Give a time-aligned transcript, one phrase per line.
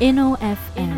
[0.00, 0.92] InnoFM,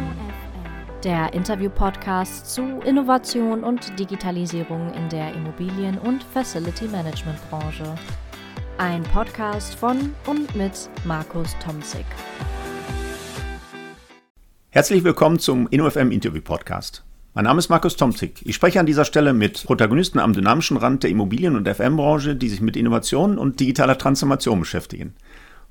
[1.02, 7.96] der Interview-Podcast zu Innovation und Digitalisierung in der Immobilien- und Facility-Management-Branche.
[8.78, 12.04] Ein Podcast von und mit Markus Tomzig.
[14.70, 17.02] Herzlich willkommen zum InnoFM Interview-Podcast.
[17.34, 18.40] Mein Name ist Markus Tomzig.
[18.44, 22.48] Ich spreche an dieser Stelle mit Protagonisten am dynamischen Rand der Immobilien- und FM-Branche, die
[22.48, 25.16] sich mit Innovation und digitaler Transformation beschäftigen.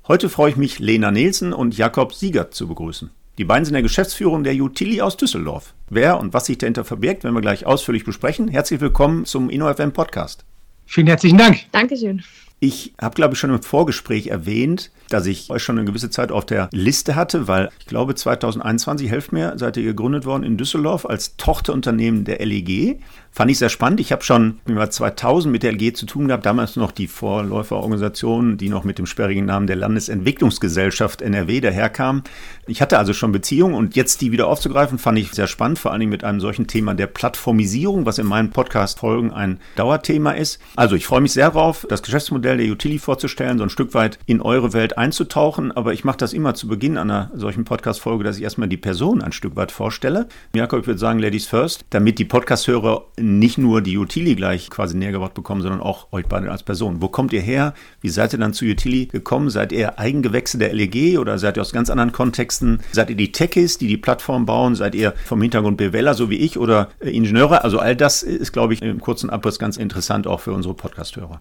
[0.06, 3.10] Heute freue ich mich, Lena Nielsen und Jakob Siegert zu begrüßen.
[3.38, 5.72] Die beiden sind der Geschäftsführung der Utili aus Düsseldorf.
[5.88, 8.46] Wer und was sich dahinter verbirgt, werden wir gleich ausführlich besprechen.
[8.46, 10.44] Herzlich willkommen zum InnoFM Podcast.
[10.84, 11.60] Vielen herzlichen Dank.
[11.72, 12.22] Dankeschön.
[12.60, 16.30] Ich habe, glaube ich, schon im Vorgespräch erwähnt, dass ich euch schon eine gewisse Zeit
[16.30, 20.58] auf der Liste hatte, weil ich glaube, 2021, helft mir, seid ihr gegründet worden in
[20.58, 23.00] Düsseldorf als Tochterunternehmen der LEG.
[23.34, 23.98] Fand ich sehr spannend.
[23.98, 27.06] Ich habe schon im Jahr 2000 mit der LG zu tun gehabt, damals noch die
[27.06, 32.24] Vorläuferorganisation, die noch mit dem sperrigen Namen der Landesentwicklungsgesellschaft NRW daherkam.
[32.66, 35.92] Ich hatte also schon Beziehungen und jetzt die wieder aufzugreifen, fand ich sehr spannend, vor
[35.92, 40.60] allen Dingen mit einem solchen Thema der Plattformisierung, was in meinen Podcast-Folgen ein Dauerthema ist.
[40.76, 44.18] Also ich freue mich sehr darauf, das Geschäftsmodell der Utility vorzustellen, so ein Stück weit
[44.26, 48.36] in eure Welt einzutauchen, aber ich mache das immer zu Beginn einer solchen Podcast-Folge, dass
[48.36, 50.28] ich erstmal die Person ein Stück weit vorstelle.
[50.54, 54.96] Jakob, ich würde sagen, Ladies first, damit die Podcast-Hörer nicht nur die Utili gleich quasi
[54.96, 57.00] näher gebracht bekommen, sondern auch euch beide als Person.
[57.00, 57.74] Wo kommt ihr her?
[58.00, 59.50] Wie seid ihr dann zu Utili gekommen?
[59.50, 62.80] Seid ihr Eigengewächse der LEG oder seid ihr aus ganz anderen Kontexten?
[62.92, 64.74] Seid ihr die Techies, die die Plattform bauen?
[64.74, 67.64] Seid ihr vom Hintergrund BWLer, so wie ich, oder Ingenieure?
[67.64, 71.40] Also all das ist, glaube ich, im kurzen Abriss ganz interessant auch für unsere Podcast-Hörer.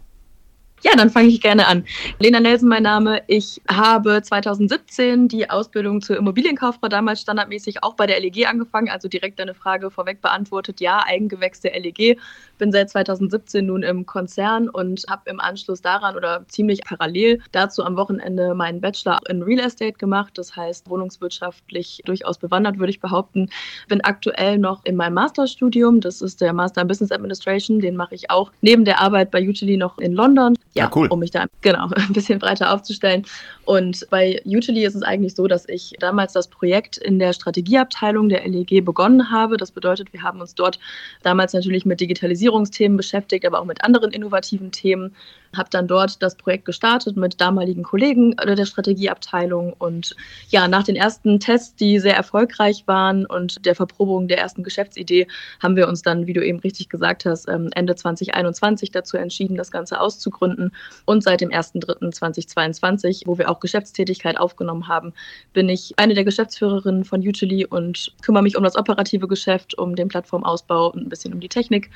[0.83, 1.85] Ja, dann fange ich gerne an.
[2.17, 3.21] Lena Nelson, mein Name.
[3.27, 9.07] Ich habe 2017 die Ausbildung zur Immobilienkauffrau damals standardmäßig auch bei der LEG angefangen, also
[9.07, 10.81] direkt deine Frage vorweg beantwortet.
[10.81, 12.17] Ja, Eigengewächs der LEG.
[12.57, 17.83] Bin seit 2017 nun im Konzern und habe im Anschluss daran oder ziemlich parallel dazu
[17.83, 20.35] am Wochenende meinen Bachelor in Real Estate gemacht.
[20.35, 23.51] Das heißt, wohnungswirtschaftlich durchaus bewandert, würde ich behaupten.
[23.87, 26.01] Bin aktuell noch in meinem Masterstudium.
[26.01, 27.79] Das ist der Master in Business Administration.
[27.79, 31.07] Den mache ich auch neben der Arbeit bei Utili noch in London ja, ja cool.
[31.07, 33.25] um mich da genau ein bisschen breiter aufzustellen.
[33.65, 38.29] Und bei Utili ist es eigentlich so, dass ich damals das Projekt in der Strategieabteilung
[38.29, 39.57] der LEG begonnen habe.
[39.57, 40.79] Das bedeutet, wir haben uns dort
[41.23, 45.15] damals natürlich mit Digitalisierungsthemen beschäftigt, aber auch mit anderen innovativen Themen
[45.55, 50.15] habe dann dort das Projekt gestartet mit damaligen Kollegen der Strategieabteilung und
[50.49, 55.27] ja, nach den ersten Tests, die sehr erfolgreich waren und der Verprobung der ersten Geschäftsidee,
[55.61, 59.57] haben wir uns dann, wie du eben richtig gesagt hast, ähm, Ende 2021 dazu entschieden,
[59.57, 60.71] das Ganze auszugründen
[61.05, 65.13] und seit dem 1.3.2022, wo wir auch Geschäftstätigkeit aufgenommen haben,
[65.53, 69.95] bin ich eine der Geschäftsführerinnen von Utili und kümmere mich um das operative Geschäft, um
[69.95, 71.89] den Plattformausbau und ein bisschen um die Technik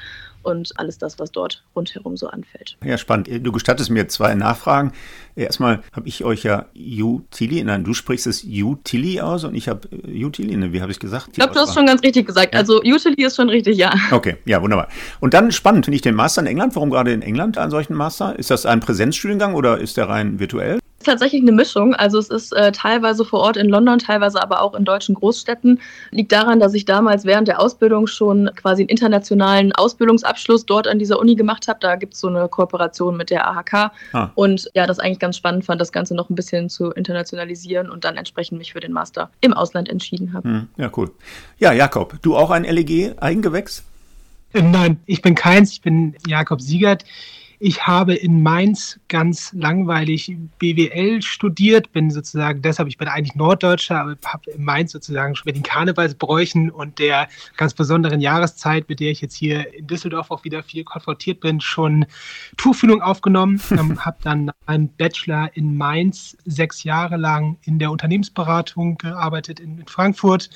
[0.44, 2.78] und alles das, was dort rundherum so anfällt.
[2.84, 3.28] Ja, spannend.
[3.46, 4.92] Du gestattest mir zwei Nachfragen.
[5.36, 9.88] Erstmal habe ich euch ja Utili, nein, du sprichst es Utili aus und ich habe
[10.08, 11.28] äh, Utili, ne, wie habe ich gesagt?
[11.28, 12.54] Ich glaube, du hast schon ganz richtig gesagt.
[12.54, 12.60] Ja.
[12.60, 13.94] Also Utili ist schon richtig, ja.
[14.12, 14.88] Okay, ja, wunderbar.
[15.20, 16.76] Und dann spannend finde ich den Master in England.
[16.76, 18.40] Warum gerade in England einen solchen Master?
[18.40, 20.80] Ist das ein Präsenzstudiengang oder ist der rein virtuell?
[21.06, 21.96] Tatsächlich eine Mischung.
[21.96, 25.80] Also es ist äh, teilweise vor Ort in London, teilweise aber auch in deutschen Großstädten.
[26.12, 31.00] Liegt daran, dass ich damals während der Ausbildung schon quasi einen internationalen Ausbildungsabschluss dort an
[31.00, 31.80] dieser Uni gemacht habe.
[31.82, 33.92] Da gibt es so eine Kooperation mit der AHK.
[34.14, 34.30] Ah.
[34.36, 38.04] Und ja, das eigentlich ganz spannend fand, das Ganze noch ein bisschen zu internationalisieren und
[38.04, 40.48] dann entsprechend mich für den Master im Ausland entschieden habe.
[40.48, 41.12] Hm, ja, cool.
[41.58, 43.84] Ja, Jakob, du auch ein LEG-Eigengewächs?
[44.54, 45.72] Nein, ich bin keins.
[45.74, 47.04] Ich bin Jakob Siegert.
[47.68, 54.02] Ich habe in Mainz ganz langweilig BWL studiert, bin sozusagen, deshalb, ich bin eigentlich Norddeutscher,
[54.02, 57.28] aber habe in Mainz sozusagen mit den Karnevalsbräuchen und der
[57.58, 61.60] ganz besonderen Jahreszeit, mit der ich jetzt hier in Düsseldorf auch wieder viel konfrontiert bin,
[61.60, 62.06] schon
[62.56, 63.60] Tuchfühlung aufgenommen.
[63.72, 69.80] ähm, habe dann einen Bachelor in Mainz sechs Jahre lang in der Unternehmensberatung gearbeitet in,
[69.80, 70.52] in Frankfurt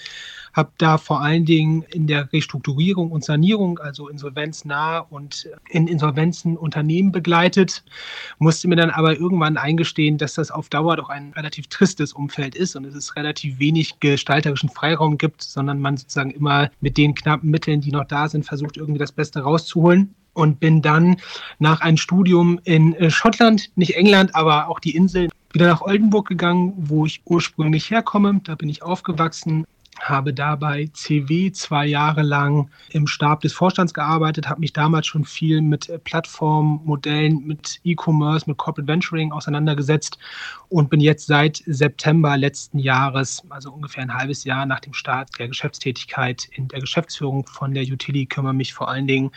[0.53, 6.57] habe da vor allen Dingen in der Restrukturierung und Sanierung, also insolvenznah und in Insolvenzen
[6.57, 7.83] Unternehmen begleitet,
[8.37, 12.55] musste mir dann aber irgendwann eingestehen, dass das auf Dauer doch ein relativ tristes Umfeld
[12.55, 17.16] ist und es ist relativ wenig gestalterischen Freiraum gibt, sondern man sozusagen immer mit den
[17.16, 21.17] knappen Mitteln, die noch da sind, versucht irgendwie das Beste rauszuholen und bin dann
[21.59, 26.28] nach einem Studium in äh, Schottland, nicht England, aber auch die Inseln, wieder nach Oldenburg
[26.28, 28.40] gegangen, wo ich ursprünglich herkomme.
[28.43, 29.66] Da bin ich aufgewachsen,
[30.01, 35.25] habe dabei CW zwei Jahre lang im Stab des Vorstands gearbeitet, habe mich damals schon
[35.25, 40.17] viel mit äh, Plattformmodellen, mit E-Commerce, mit Corporate Venturing auseinandergesetzt
[40.69, 45.29] und bin jetzt seit September letzten Jahres, also ungefähr ein halbes Jahr nach dem Start
[45.40, 49.31] der Geschäftstätigkeit in der Geschäftsführung von der Utility, kümmere mich vor allen Dingen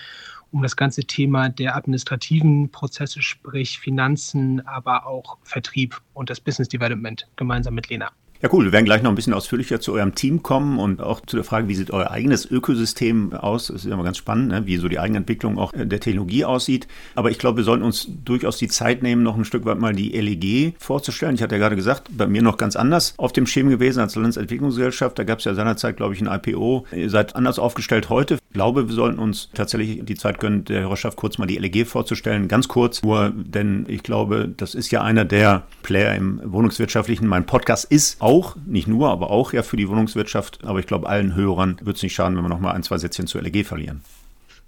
[0.52, 6.68] um das ganze Thema der administrativen Prozesse, sprich Finanzen, aber auch Vertrieb und das Business
[6.68, 8.12] Development gemeinsam mit Lena.
[8.42, 8.64] Ja, cool.
[8.64, 11.44] Wir werden gleich noch ein bisschen ausführlicher zu eurem Team kommen und auch zu der
[11.44, 13.68] Frage, wie sieht euer eigenes Ökosystem aus?
[13.68, 14.66] Das ist immer ganz spannend, ne?
[14.66, 16.88] wie so die Eigenentwicklung auch der Technologie aussieht.
[17.14, 19.94] Aber ich glaube, wir sollten uns durchaus die Zeit nehmen, noch ein Stück weit mal
[19.94, 21.36] die LEG vorzustellen.
[21.36, 24.16] Ich hatte ja gerade gesagt, bei mir noch ganz anders auf dem Schirm gewesen als
[24.16, 25.20] Landesentwicklungsgesellschaft.
[25.20, 26.86] Da gab es ja seinerzeit, glaube ich, ein IPO.
[26.90, 28.34] Ihr seid anders aufgestellt heute.
[28.34, 31.86] Ich glaube, wir sollten uns tatsächlich die Zeit gönnen, der Hörerschaft kurz mal die LEG
[31.86, 32.48] vorzustellen.
[32.48, 37.28] Ganz kurz nur, denn ich glaube, das ist ja einer der Player im Wohnungswirtschaftlichen.
[37.28, 38.31] Mein Podcast ist auch,
[38.64, 40.64] nicht nur, aber auch ja für die Wohnungswirtschaft.
[40.64, 42.98] Aber ich glaube, allen Hörern wird es nicht schaden, wenn wir noch mal ein, zwei
[42.98, 44.02] Sätzchen zur LEG verlieren.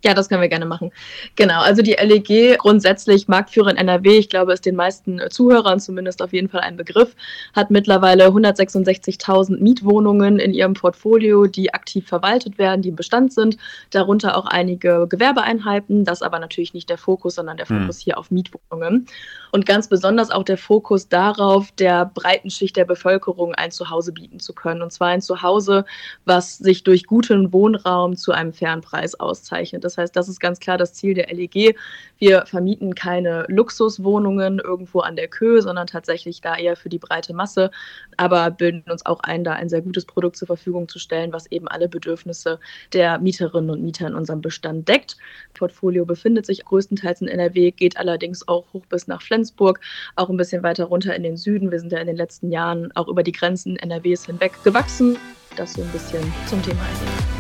[0.05, 0.93] Ja, das können wir gerne machen.
[1.35, 6.21] Genau, also die LEG grundsätzlich Marktführer in NRW, ich glaube, ist den meisten Zuhörern zumindest
[6.21, 7.17] auf jeden Fall ein Begriff,
[7.55, 13.57] hat mittlerweile 166.000 Mietwohnungen in ihrem Portfolio, die aktiv verwaltet werden, die im Bestand sind,
[13.91, 17.81] darunter auch einige Gewerbeeinheiten, das aber natürlich nicht der Fokus, sondern der hm.
[17.81, 18.05] Fokus hm.
[18.05, 19.07] hier auf Mietwohnungen
[19.55, 24.41] und ganz besonders auch der Fokus darauf, der breiten Schicht der Bevölkerung ein Zuhause bieten
[24.41, 25.85] zu können und zwar ein Zuhause,
[26.25, 29.85] was sich durch guten Wohnraum zu einem fairen Preis auszeichnet.
[29.85, 31.77] Das das heißt, das ist ganz klar das Ziel der LEG.
[32.19, 37.33] Wir vermieten keine Luxuswohnungen irgendwo an der Köhe, sondern tatsächlich da eher für die breite
[37.33, 37.71] Masse,
[38.17, 41.51] aber bilden uns auch ein, da ein sehr gutes Produkt zur Verfügung zu stellen, was
[41.51, 42.59] eben alle Bedürfnisse
[42.93, 45.17] der Mieterinnen und Mieter in unserem Bestand deckt.
[45.53, 49.81] Das Portfolio befindet sich größtenteils in NRW, geht allerdings auch hoch bis nach Flensburg,
[50.17, 51.71] auch ein bisschen weiter runter in den Süden.
[51.71, 55.17] Wir sind ja in den letzten Jahren auch über die Grenzen NRWs hinweg gewachsen.
[55.57, 57.34] Das so ein bisschen zum Thema LEG.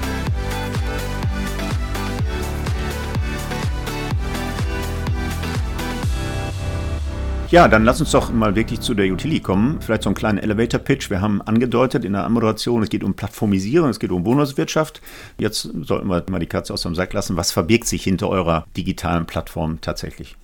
[7.54, 9.80] Ja, dann lass uns doch mal wirklich zu der Utility kommen.
[9.80, 11.08] Vielleicht so einen kleinen Elevator-Pitch.
[11.08, 15.00] Wir haben angedeutet in der Anmoderation, es geht um Plattformisierung, es geht um Wohnungswirtschaft.
[15.38, 17.36] Jetzt sollten wir mal die Katze aus dem Sack lassen.
[17.36, 20.34] Was verbirgt sich hinter eurer digitalen Plattform tatsächlich?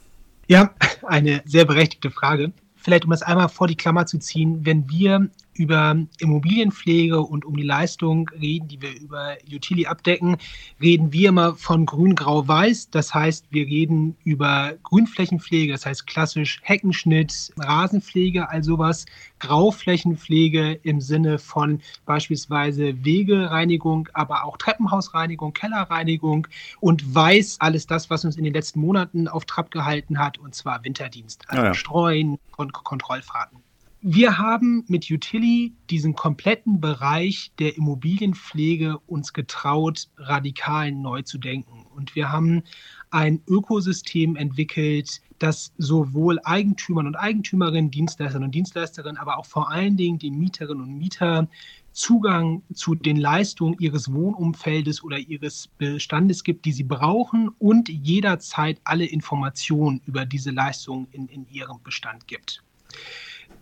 [0.47, 0.71] Ja,
[1.03, 2.53] eine sehr berechtigte Frage.
[2.77, 5.31] Vielleicht, um das einmal vor die Klammer zu ziehen, wenn wir
[5.61, 10.39] über Immobilienpflege und um die Leistung reden, die wir über Utility abdecken,
[10.81, 12.89] reden wir immer von grün, grau, weiß.
[12.89, 19.05] Das heißt, wir reden über Grünflächenpflege, das heißt klassisch Heckenschnitt, Rasenpflege, all sowas,
[19.39, 26.47] Grauflächenpflege im Sinne von beispielsweise Wegereinigung, aber auch Treppenhausreinigung, Kellerreinigung
[26.81, 30.55] und weiß alles das, was uns in den letzten Monaten auf Trab gehalten hat, und
[30.55, 31.75] zwar Winterdienst, also ja, ja.
[31.75, 33.59] Streuen und Kontrollfahrten.
[34.03, 41.85] Wir haben mit Utili diesen kompletten Bereich der Immobilienpflege uns getraut, radikal neu zu denken.
[41.95, 42.63] Und wir haben
[43.11, 49.99] ein Ökosystem entwickelt, das sowohl Eigentümern und Eigentümerinnen, Dienstleisterinnen und Dienstleisterinnen, aber auch vor allen
[49.99, 51.49] Dingen den Mieterinnen und Mietern
[51.93, 58.81] Zugang zu den Leistungen ihres Wohnumfeldes oder ihres Bestandes gibt, die sie brauchen und jederzeit
[58.85, 62.63] alle Informationen über diese Leistungen in, in ihrem Bestand gibt.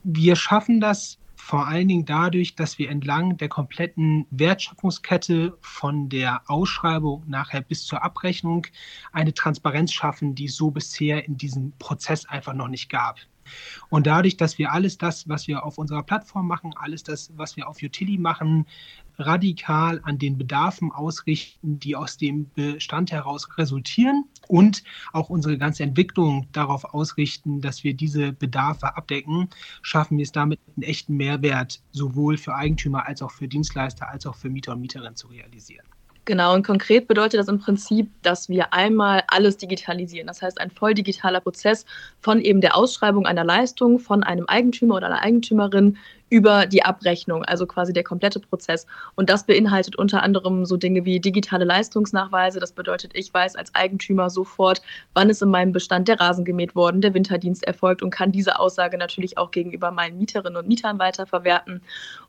[0.05, 6.43] Wir schaffen das vor allen Dingen dadurch, dass wir entlang der kompletten Wertschöpfungskette von der
[6.47, 8.67] Ausschreibung nachher bis zur Abrechnung
[9.13, 13.19] eine Transparenz schaffen, die es so bisher in diesem Prozess einfach noch nicht gab.
[13.89, 17.57] Und dadurch, dass wir alles das, was wir auf unserer Plattform machen, alles das, was
[17.57, 18.67] wir auf Utility machen,
[19.19, 25.85] radikal an den Bedarfen ausrichten, die aus dem Bestand heraus resultieren und auch unsere ganze
[25.85, 29.49] Entwicklung darauf ausrichten, dass wir diese Bedarfe abdecken,
[29.83, 34.27] schaffen wir es damit einen echten Mehrwert sowohl für Eigentümer als auch für Dienstleister als
[34.27, 35.87] auch für Mieter und Mieterinnen zu realisieren.
[36.29, 40.27] Genau, und konkret bedeutet das im Prinzip, dass wir einmal alles digitalisieren.
[40.27, 41.87] Das heißt, ein voll digitaler Prozess
[42.21, 45.97] von eben der Ausschreibung einer Leistung von einem Eigentümer oder einer Eigentümerin
[46.31, 48.87] über die Abrechnung, also quasi der komplette Prozess.
[49.15, 52.61] Und das beinhaltet unter anderem so Dinge wie digitale Leistungsnachweise.
[52.61, 54.83] Das bedeutet, ich weiß als Eigentümer sofort,
[55.15, 58.59] wann ist in meinem Bestand der Rasen gemäht worden, der Winterdienst erfolgt und kann diese
[58.59, 61.83] Aussage natürlich auch gegenüber meinen Mieterinnen und Mietern weiterverwerten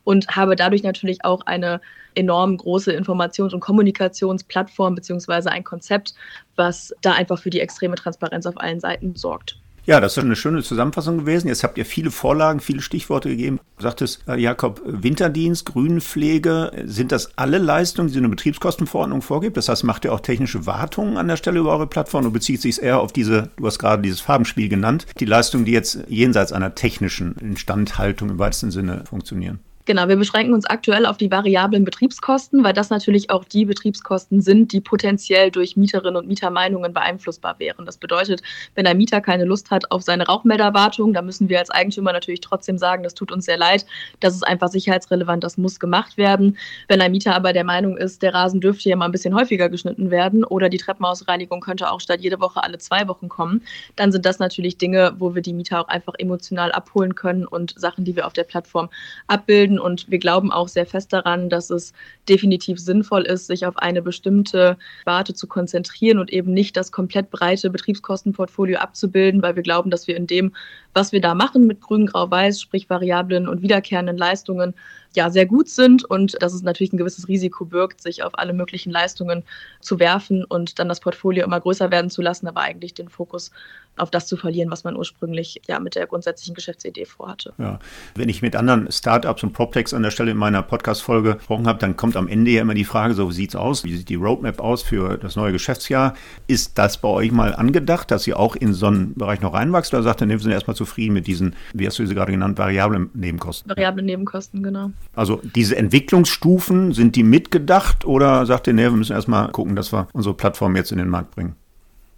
[0.04, 1.80] und habe dadurch natürlich auch eine
[2.14, 6.14] enorm große Informations- und Kommunikationsplattform beziehungsweise ein Konzept,
[6.56, 9.59] was da einfach für die extreme Transparenz auf allen Seiten sorgt.
[9.86, 11.48] Ja, das ist eine schöne Zusammenfassung gewesen.
[11.48, 13.60] Jetzt habt ihr viele Vorlagen, viele Stichworte gegeben.
[13.78, 19.56] Du sagtest, äh, Jakob, Winterdienst, Grünpflege, sind das alle Leistungen, die eine Betriebskostenverordnung vorgibt?
[19.56, 22.60] Das heißt, macht ihr auch technische Wartungen an der Stelle über eure Plattform oder bezieht
[22.60, 26.52] sich eher auf diese, du hast gerade dieses Farbenspiel genannt, die Leistungen, die jetzt jenseits
[26.52, 29.60] einer technischen Instandhaltung im weitesten Sinne funktionieren?
[29.86, 34.42] Genau, wir beschränken uns aktuell auf die variablen Betriebskosten, weil das natürlich auch die Betriebskosten
[34.42, 37.86] sind, die potenziell durch Mieterinnen und Mietermeinungen beeinflussbar wären.
[37.86, 38.42] Das bedeutet,
[38.74, 42.42] wenn ein Mieter keine Lust hat auf seine Rauchmelderwartung, dann müssen wir als Eigentümer natürlich
[42.42, 43.86] trotzdem sagen, das tut uns sehr leid,
[44.20, 46.58] das ist einfach sicherheitsrelevant, das muss gemacht werden.
[46.86, 49.70] Wenn ein Mieter aber der Meinung ist, der Rasen dürfte ja mal ein bisschen häufiger
[49.70, 53.62] geschnitten werden oder die Treppenausreinigung könnte auch statt jede Woche alle zwei Wochen kommen,
[53.96, 57.72] dann sind das natürlich Dinge, wo wir die Mieter auch einfach emotional abholen können und
[57.80, 58.90] Sachen, die wir auf der Plattform
[59.26, 59.78] abbilden abzubilden.
[59.78, 61.92] Und wir glauben auch sehr fest daran, dass es
[62.28, 67.30] definitiv sinnvoll ist, sich auf eine bestimmte Sparte zu konzentrieren und eben nicht das komplett
[67.30, 70.52] breite Betriebskostenportfolio abzubilden, weil wir glauben, dass wir in dem,
[70.94, 74.74] was wir da machen mit Grün, Grau, Weiß, sprich variablen und wiederkehrenden Leistungen,
[75.14, 78.52] ja sehr gut sind und dass es natürlich ein gewisses Risiko birgt, sich auf alle
[78.52, 79.42] möglichen Leistungen
[79.80, 83.50] zu werfen und dann das Portfolio immer größer werden zu lassen, aber eigentlich den Fokus
[83.96, 87.52] auf das zu verlieren, was man ursprünglich ja mit der grundsätzlichen Geschäftsidee vorhatte.
[87.58, 87.78] Ja.
[88.14, 91.78] Wenn ich mit anderen Startups und PropTechs an der Stelle in meiner Podcast-Folge gesprochen habe,
[91.78, 93.84] dann kommt am Ende ja immer die Frage, so wie sieht es aus?
[93.84, 96.14] Wie sieht die Roadmap aus für das neue Geschäftsjahr?
[96.46, 99.92] Ist das bei euch mal angedacht, dass ihr auch in so einen Bereich noch reinwachst
[99.92, 102.58] oder sagt ihr, wir sind erstmal zufrieden mit diesen, wie hast du sie gerade genannt,
[102.58, 103.68] variablen Nebenkosten?
[103.68, 104.90] Variable Nebenkosten, genau.
[105.14, 109.92] Also diese Entwicklungsstufen, sind die mitgedacht oder sagt ihr, nee, wir müssen erstmal gucken, dass
[109.92, 111.54] wir unsere Plattform jetzt in den Markt bringen?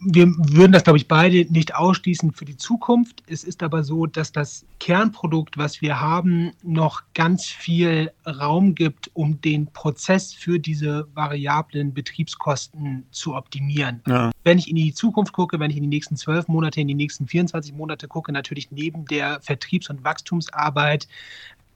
[0.05, 3.23] Wir würden das, glaube ich, beide nicht ausschließen für die Zukunft.
[3.29, 9.11] Es ist aber so, dass das Kernprodukt, was wir haben, noch ganz viel Raum gibt,
[9.15, 14.03] um den Prozess für diese variablen Betriebskosten zu optimieren.
[14.07, 14.31] Ja.
[14.45, 16.95] Wenn ich in die Zukunft gucke, wenn ich in die nächsten zwölf Monate, in die
[16.95, 21.07] nächsten 24 Monate gucke, natürlich neben der Vertriebs- und Wachstumsarbeit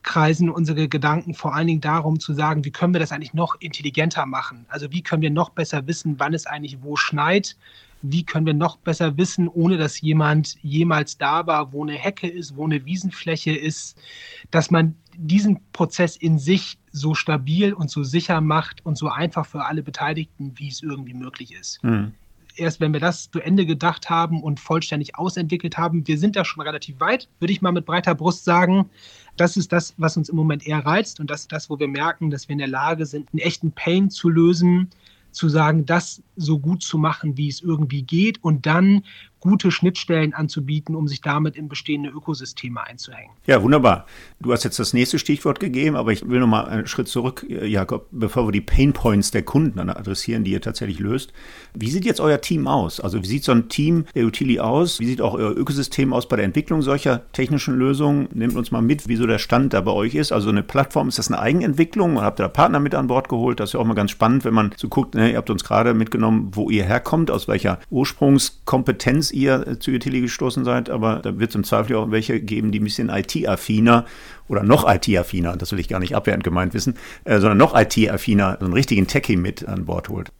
[0.06, 3.56] kreisen unsere Gedanken vor allen Dingen darum zu sagen, wie können wir das eigentlich noch
[3.60, 4.64] intelligenter machen?
[4.68, 7.56] Also wie können wir noch besser wissen, wann es eigentlich wo schneit?
[8.02, 12.28] Wie können wir noch besser wissen, ohne dass jemand jemals da war, wo eine Hecke
[12.28, 13.96] ist, wo eine Wiesenfläche ist,
[14.50, 19.46] dass man diesen Prozess in sich so stabil und so sicher macht und so einfach
[19.46, 21.82] für alle Beteiligten, wie es irgendwie möglich ist.
[21.82, 22.12] Mhm
[22.58, 26.44] erst wenn wir das zu Ende gedacht haben und vollständig ausentwickelt haben, wir sind da
[26.44, 28.88] schon relativ weit, würde ich mal mit breiter Brust sagen.
[29.36, 31.88] Das ist das, was uns im Moment eher reizt und das ist das, wo wir
[31.88, 34.90] merken, dass wir in der Lage sind, einen echten Pain zu lösen,
[35.36, 38.42] zu sagen, das so gut zu machen, wie es irgendwie geht.
[38.42, 39.02] Und dann
[39.46, 43.30] gute Schnittstellen anzubieten, um sich damit in bestehende Ökosysteme einzuhängen.
[43.46, 44.06] Ja, wunderbar.
[44.40, 47.46] Du hast jetzt das nächste Stichwort gegeben, aber ich will noch mal einen Schritt zurück,
[47.48, 51.32] Jakob, bevor wir die Pain Points der Kunden adressieren, die ihr tatsächlich löst.
[51.74, 52.98] Wie sieht jetzt euer Team aus?
[52.98, 54.98] Also wie sieht so ein Team der Utili aus?
[54.98, 58.28] Wie sieht auch euer Ökosystem aus bei der Entwicklung solcher technischen Lösungen?
[58.34, 60.32] Nehmt uns mal mit, wie so der Stand da bei euch ist.
[60.32, 62.20] Also eine Plattform, ist das eine Eigenentwicklung?
[62.20, 63.60] Habt ihr da Partner mit an Bord geholt?
[63.60, 65.62] Das ist ja auch mal ganz spannend, wenn man so guckt, ne, ihr habt uns
[65.62, 71.38] gerade mitgenommen, wo ihr herkommt, aus welcher Ursprungskompetenz ihr zu Utility gestoßen seid, aber da
[71.38, 74.06] wird es im Zweifel auch welche geben, die ein bisschen IT-affiner
[74.48, 78.56] oder noch IT-affiner, das will ich gar nicht abwertend gemeint wissen, äh, sondern noch IT-affiner,
[78.58, 80.32] so einen richtigen Techie mit an Bord holt.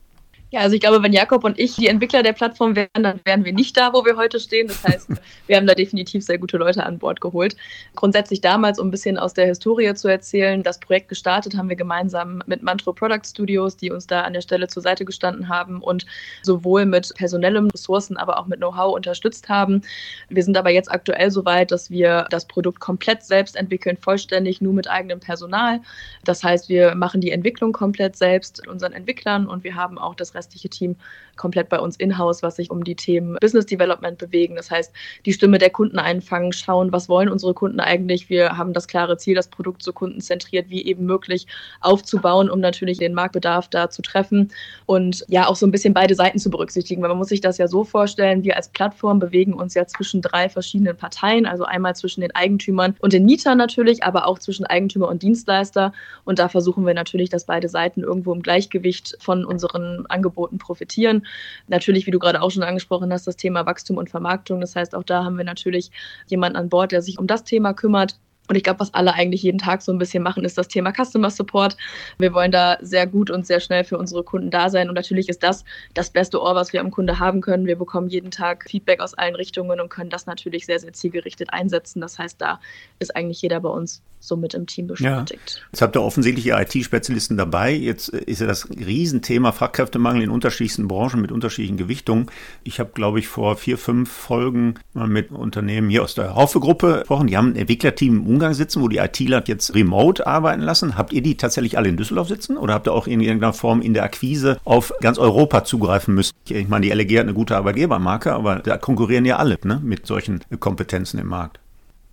[0.53, 3.45] Ja, also ich glaube, wenn Jakob und ich die Entwickler der Plattform wären, dann wären
[3.45, 4.69] wir nicht da, wo wir heute stehen.
[4.69, 5.09] Das heißt,
[5.49, 7.57] wir haben da definitiv sehr gute Leute an Bord geholt.
[7.97, 11.75] Grundsätzlich damals, um ein bisschen aus der Historie zu erzählen, das Projekt gestartet haben wir
[11.75, 15.83] gemeinsam mit Mantro Product Studios, die uns da an der Stelle zur Seite gestanden haben
[15.83, 16.07] und
[16.43, 19.83] sowohl mit personellen Ressourcen, aber auch mit Know-how unterstützt haben.
[20.29, 24.61] Wir sind aber jetzt aktuell so weit, dass wir das Produkt komplett selbst entwickeln, vollständig
[24.61, 25.81] nur mit eigenem Personal.
[26.23, 30.15] Das heißt, wir machen die Entwicklung komplett selbst mit unseren Entwicklern und wir haben auch
[30.15, 30.97] das restliche Team
[31.37, 34.57] komplett bei uns in-house, was sich um die Themen Business Development bewegen.
[34.57, 34.93] Das heißt,
[35.25, 38.29] die Stimme der Kunden einfangen, schauen, was wollen unsere Kunden eigentlich.
[38.29, 41.47] Wir haben das klare Ziel, das Produkt so kundenzentriert wie eben möglich
[41.81, 44.51] aufzubauen, um natürlich den Marktbedarf da zu treffen
[44.87, 47.03] und ja auch so ein bisschen beide Seiten zu berücksichtigen.
[47.03, 50.23] Weil man muss sich das ja so vorstellen, wir als Plattform bewegen uns ja zwischen
[50.23, 54.67] drei verschiedenen Parteien, also einmal zwischen den Eigentümern und den Mietern natürlich, aber auch zwischen
[54.67, 55.93] Eigentümer und Dienstleister.
[56.25, 60.59] Und da versuchen wir natürlich, dass beide Seiten irgendwo im Gleichgewicht von unseren Angeboten Angeboten
[60.59, 61.27] profitieren.
[61.69, 64.61] Natürlich, wie du gerade auch schon angesprochen hast, das Thema Wachstum und Vermarktung.
[64.61, 65.91] Das heißt, auch da haben wir natürlich
[66.27, 68.19] jemanden an Bord, der sich um das Thema kümmert.
[68.49, 70.93] Und ich glaube, was alle eigentlich jeden Tag so ein bisschen machen, ist das Thema
[70.93, 71.77] Customer Support.
[72.19, 74.89] Wir wollen da sehr gut und sehr schnell für unsere Kunden da sein.
[74.89, 77.67] Und natürlich ist das das beste Ohr, was wir am Kunde haben können.
[77.67, 81.53] Wir bekommen jeden Tag Feedback aus allen Richtungen und können das natürlich sehr, sehr zielgerichtet
[81.53, 82.01] einsetzen.
[82.01, 82.61] Das heißt, da
[82.99, 85.57] ist eigentlich jeder bei uns so mit im Team beschäftigt.
[85.57, 85.63] Ja.
[85.73, 87.73] Jetzt habt ihr offensichtlich IT-Spezialisten dabei.
[87.73, 92.27] Jetzt äh, ist ja das Riesenthema Fachkräftemangel in unterschiedlichsten Branchen mit unterschiedlichen Gewichtungen.
[92.65, 96.99] Ich habe, glaube ich, vor vier, fünf Folgen mal mit Unternehmen hier aus der Haufe-Gruppe
[97.01, 97.29] gesprochen.
[97.29, 100.99] Die haben ein Entwicklerteam Umgang sitzen, wo die ITler jetzt remote arbeiten lassen.
[100.99, 103.81] Habt ihr die tatsächlich alle in Düsseldorf sitzen oder habt ihr auch in irgendeiner Form
[103.81, 106.35] in der Akquise auf ganz Europa zugreifen müssen?
[106.47, 110.07] Ich meine, die LG hat eine gute Arbeitgebermarke, aber da konkurrieren ja alle ne, mit
[110.07, 111.61] solchen Kompetenzen im Markt.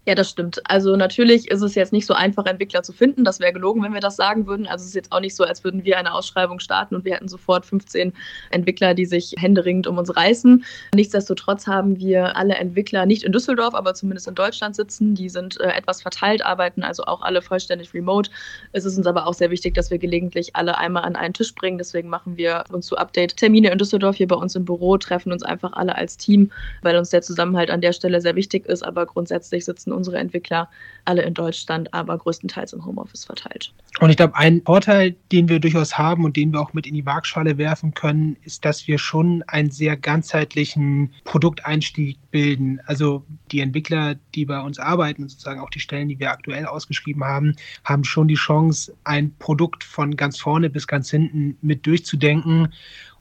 [0.05, 0.59] Ja, das stimmt.
[0.69, 3.23] Also natürlich ist es jetzt nicht so einfach, Entwickler zu finden.
[3.23, 4.67] Das wäre gelogen, wenn wir das sagen würden.
[4.67, 7.13] Also es ist jetzt auch nicht so, als würden wir eine Ausschreibung starten und wir
[7.13, 8.11] hätten sofort 15
[8.51, 10.65] Entwickler, die sich händeringend um uns reißen.
[10.93, 15.15] Nichtsdestotrotz haben wir alle Entwickler nicht in Düsseldorf, aber zumindest in Deutschland sitzen.
[15.15, 18.29] Die sind äh, etwas verteilt, arbeiten also auch alle vollständig remote.
[18.73, 21.55] Es ist uns aber auch sehr wichtig, dass wir gelegentlich alle einmal an einen Tisch
[21.55, 21.77] bringen.
[21.77, 25.43] Deswegen machen wir uns zu Update-Termine in Düsseldorf hier bei uns im Büro, treffen uns
[25.43, 28.83] einfach alle als Team, weil uns der Zusammenhalt an der Stelle sehr wichtig ist.
[28.83, 30.69] Aber grundsätzlich sitzen sitzen unsere Entwickler
[31.05, 33.73] alle in Deutschland, aber größtenteils im Homeoffice verteilt.
[33.99, 36.93] Und ich glaube, ein Vorteil, den wir durchaus haben und den wir auch mit in
[36.93, 42.79] die Waagschale werfen können, ist, dass wir schon einen sehr ganzheitlichen Produkteinstieg bilden.
[42.85, 47.23] Also die Entwickler, die bei uns arbeiten, sozusagen auch die Stellen, die wir aktuell ausgeschrieben
[47.23, 52.73] haben, haben schon die Chance, ein Produkt von ganz vorne bis ganz hinten mit durchzudenken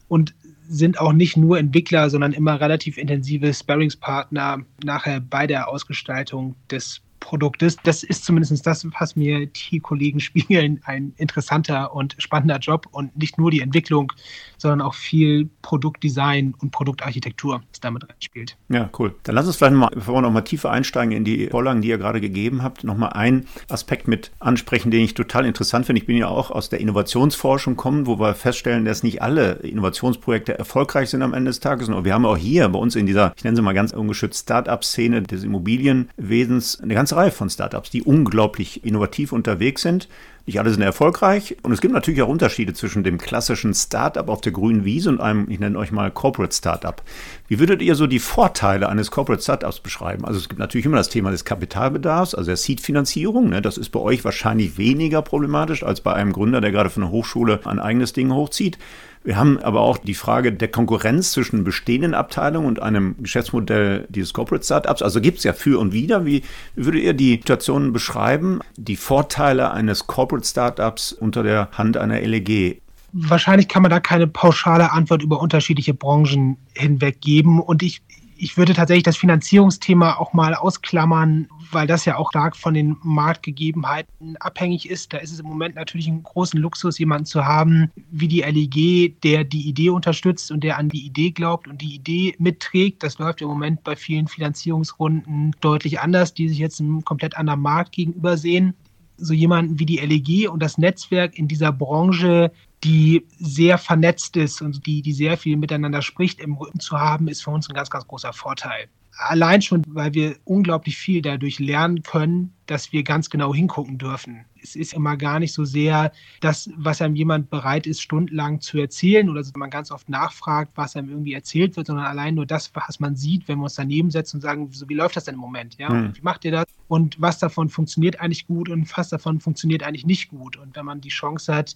[0.07, 0.33] und
[0.67, 7.01] sind auch nicht nur Entwickler, sondern immer relativ intensive Sparringspartner nachher bei der Ausgestaltung des
[7.23, 7.77] Produktes.
[7.83, 13.17] Das ist zumindest das, was mir die Kollegen spiegeln, ein interessanter und spannender Job und
[13.17, 14.11] nicht nur die Entwicklung,
[14.57, 18.57] sondern auch viel Produktdesign und Produktarchitektur, das damit reinspielt.
[18.69, 19.15] Ja, cool.
[19.23, 21.89] Dann lass uns vielleicht mal, bevor wir noch mal tiefer einsteigen in die Vorlagen, die
[21.89, 26.01] ihr gerade gegeben habt, noch mal einen Aspekt mit ansprechen, den ich total interessant finde.
[26.01, 30.57] Ich bin ja auch aus der Innovationsforschung kommen, wo wir feststellen, dass nicht alle Innovationsprojekte
[30.57, 31.87] erfolgreich sind am Ende des Tages.
[31.87, 34.43] Und wir haben auch hier bei uns in dieser, ich nenne sie mal ganz ungeschützt,
[34.43, 40.07] Start-up-Szene des Immobilienwesens eine ganze Reihe von Startups, die unglaublich innovativ unterwegs sind.
[40.45, 44.41] Nicht alle sind erfolgreich und es gibt natürlich auch Unterschiede zwischen dem klassischen Startup auf
[44.41, 47.01] der grünen Wiese und einem, ich nenne euch mal Corporate Startup.
[47.47, 50.25] Wie würdet ihr so die Vorteile eines Corporate Startups beschreiben?
[50.25, 53.49] Also es gibt natürlich immer das Thema des Kapitalbedarfs, also der Seed-Finanzierung.
[53.49, 53.61] Ne?
[53.61, 57.11] Das ist bei euch wahrscheinlich weniger problematisch als bei einem Gründer, der gerade von der
[57.11, 58.77] Hochschule ein eigenes Ding hochzieht.
[59.23, 64.33] Wir haben aber auch die Frage der Konkurrenz zwischen bestehenden Abteilungen und einem Geschäftsmodell dieses
[64.33, 65.01] Corporate Startups.
[65.01, 66.25] Also gibt es ja für und wider.
[66.25, 66.43] Wie,
[66.75, 68.59] wie würdet ihr die Situation beschreiben?
[68.75, 72.81] Die Vorteile eines Corporate Startups unter der Hand einer LEG?
[73.13, 77.61] Wahrscheinlich kann man da keine pauschale Antwort über unterschiedliche Branchen hinweg geben.
[77.61, 78.01] Und ich,
[78.35, 82.97] ich würde tatsächlich das Finanzierungsthema auch mal ausklammern, weil das ja auch stark von den
[83.03, 85.13] Marktgegebenheiten abhängig ist.
[85.13, 89.21] Da ist es im Moment natürlich ein großen Luxus, jemanden zu haben wie die LEG,
[89.21, 93.03] der die Idee unterstützt und der an die Idee glaubt und die Idee mitträgt.
[93.03, 97.61] Das läuft im Moment bei vielen Finanzierungsrunden deutlich anders, die sich jetzt einem komplett anderen
[97.61, 98.73] Markt gegenüber sehen.
[99.17, 102.51] So jemanden wie die LEG und das Netzwerk in dieser Branche
[102.83, 107.29] die sehr vernetzt ist und die, die sehr viel miteinander spricht, im Rücken zu haben,
[107.29, 111.59] ist für uns ein ganz, ganz großer Vorteil allein schon, weil wir unglaublich viel dadurch
[111.59, 114.45] lernen können, dass wir ganz genau hingucken dürfen.
[114.61, 118.77] Es ist immer gar nicht so sehr das, was einem jemand bereit ist, stundenlang zu
[118.77, 122.71] erzählen oder man ganz oft nachfragt, was einem irgendwie erzählt wird, sondern allein nur das,
[122.73, 125.35] was man sieht, wenn wir uns daneben setzen und sagen, so, wie läuft das denn
[125.35, 125.77] im Moment?
[125.77, 125.89] Ja?
[125.89, 126.15] Mhm.
[126.15, 126.65] Wie macht ihr das?
[126.87, 130.57] Und was davon funktioniert eigentlich gut und was davon funktioniert eigentlich nicht gut?
[130.57, 131.75] Und wenn man die Chance hat,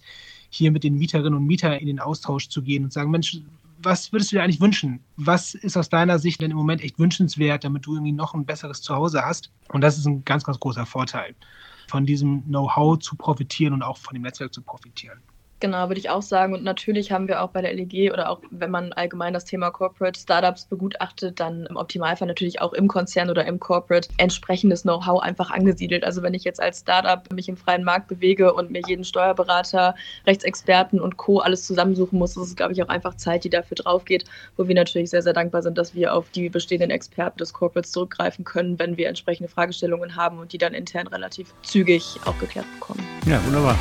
[0.50, 3.38] hier mit den Mieterinnen und Mietern in den Austausch zu gehen und sagen, Mensch,
[3.82, 5.04] was würdest du dir eigentlich wünschen?
[5.16, 8.44] Was ist aus deiner Sicht denn im Moment echt wünschenswert, damit du irgendwie noch ein
[8.44, 9.50] besseres Zuhause hast?
[9.72, 11.34] Und das ist ein ganz, ganz großer Vorteil,
[11.88, 15.20] von diesem Know-how zu profitieren und auch von dem Netzwerk zu profitieren.
[15.60, 16.54] Genau, würde ich auch sagen.
[16.54, 19.70] Und natürlich haben wir auch bei der LEG oder auch wenn man allgemein das Thema
[19.70, 25.20] Corporate Startups begutachtet, dann im Optimalfall natürlich auch im Konzern oder im Corporate entsprechendes Know-how
[25.20, 26.04] einfach angesiedelt.
[26.04, 29.96] Also wenn ich jetzt als Startup mich im freien Markt bewege und mir jeden Steuerberater,
[30.26, 31.40] Rechtsexperten und Co.
[31.40, 34.24] alles zusammensuchen muss, ist es, glaube ich, auch einfach Zeit, die dafür drauf geht,
[34.56, 37.90] wo wir natürlich sehr, sehr dankbar sind, dass wir auf die bestehenden Experten des Corporates
[37.90, 42.66] zurückgreifen können, wenn wir entsprechende Fragestellungen haben und die dann intern relativ zügig auch geklärt
[42.78, 43.04] bekommen.
[43.26, 43.76] Ja, wunderbar.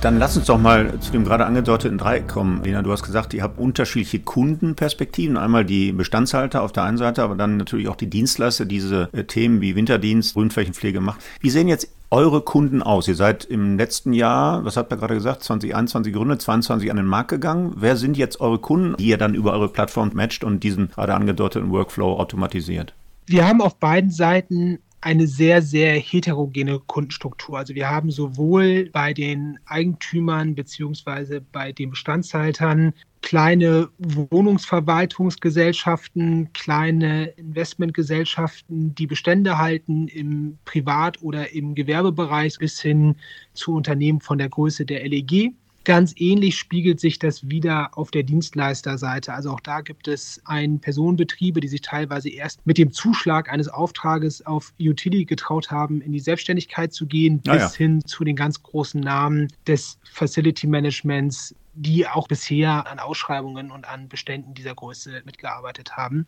[0.00, 2.64] Dann lass uns doch mal zu dem gerade angedeuteten Dreieck kommen.
[2.64, 5.36] Lena, du hast gesagt, ihr habt unterschiedliche Kundenperspektiven.
[5.36, 9.10] Einmal die Bestandshalter auf der einen Seite, aber dann natürlich auch die Dienstleister, die diese
[9.12, 11.20] äh, Themen wie Winterdienst, Grünflächenpflege macht.
[11.40, 13.08] Wie sehen jetzt eure Kunden aus?
[13.08, 17.04] Ihr seid im letzten Jahr, was habt ihr gerade gesagt, 2021 gegründet, 22 an den
[17.04, 17.74] Markt gegangen.
[17.76, 21.14] Wer sind jetzt eure Kunden, die ihr dann über eure Plattform matcht und diesen gerade
[21.14, 22.94] angedeuteten Workflow automatisiert?
[23.26, 27.56] Wir haben auf beiden Seiten eine sehr, sehr heterogene Kundenstruktur.
[27.58, 38.94] Also wir haben sowohl bei den Eigentümern beziehungsweise bei den Bestandshaltern kleine Wohnungsverwaltungsgesellschaften, kleine Investmentgesellschaften,
[38.94, 43.16] die Bestände halten im Privat- oder im Gewerbebereich bis hin
[43.54, 45.54] zu Unternehmen von der Größe der LEG.
[45.90, 49.34] Ganz ähnlich spiegelt sich das wieder auf der Dienstleisterseite.
[49.34, 53.66] Also auch da gibt es ein Personenbetriebe, die sich teilweise erst mit dem Zuschlag eines
[53.66, 57.72] Auftrages auf Utility getraut haben, in die Selbstständigkeit zu gehen, ah, bis ja.
[57.72, 63.88] hin zu den ganz großen Namen des Facility Managements, die auch bisher an Ausschreibungen und
[63.88, 66.26] an Beständen dieser Größe mitgearbeitet haben.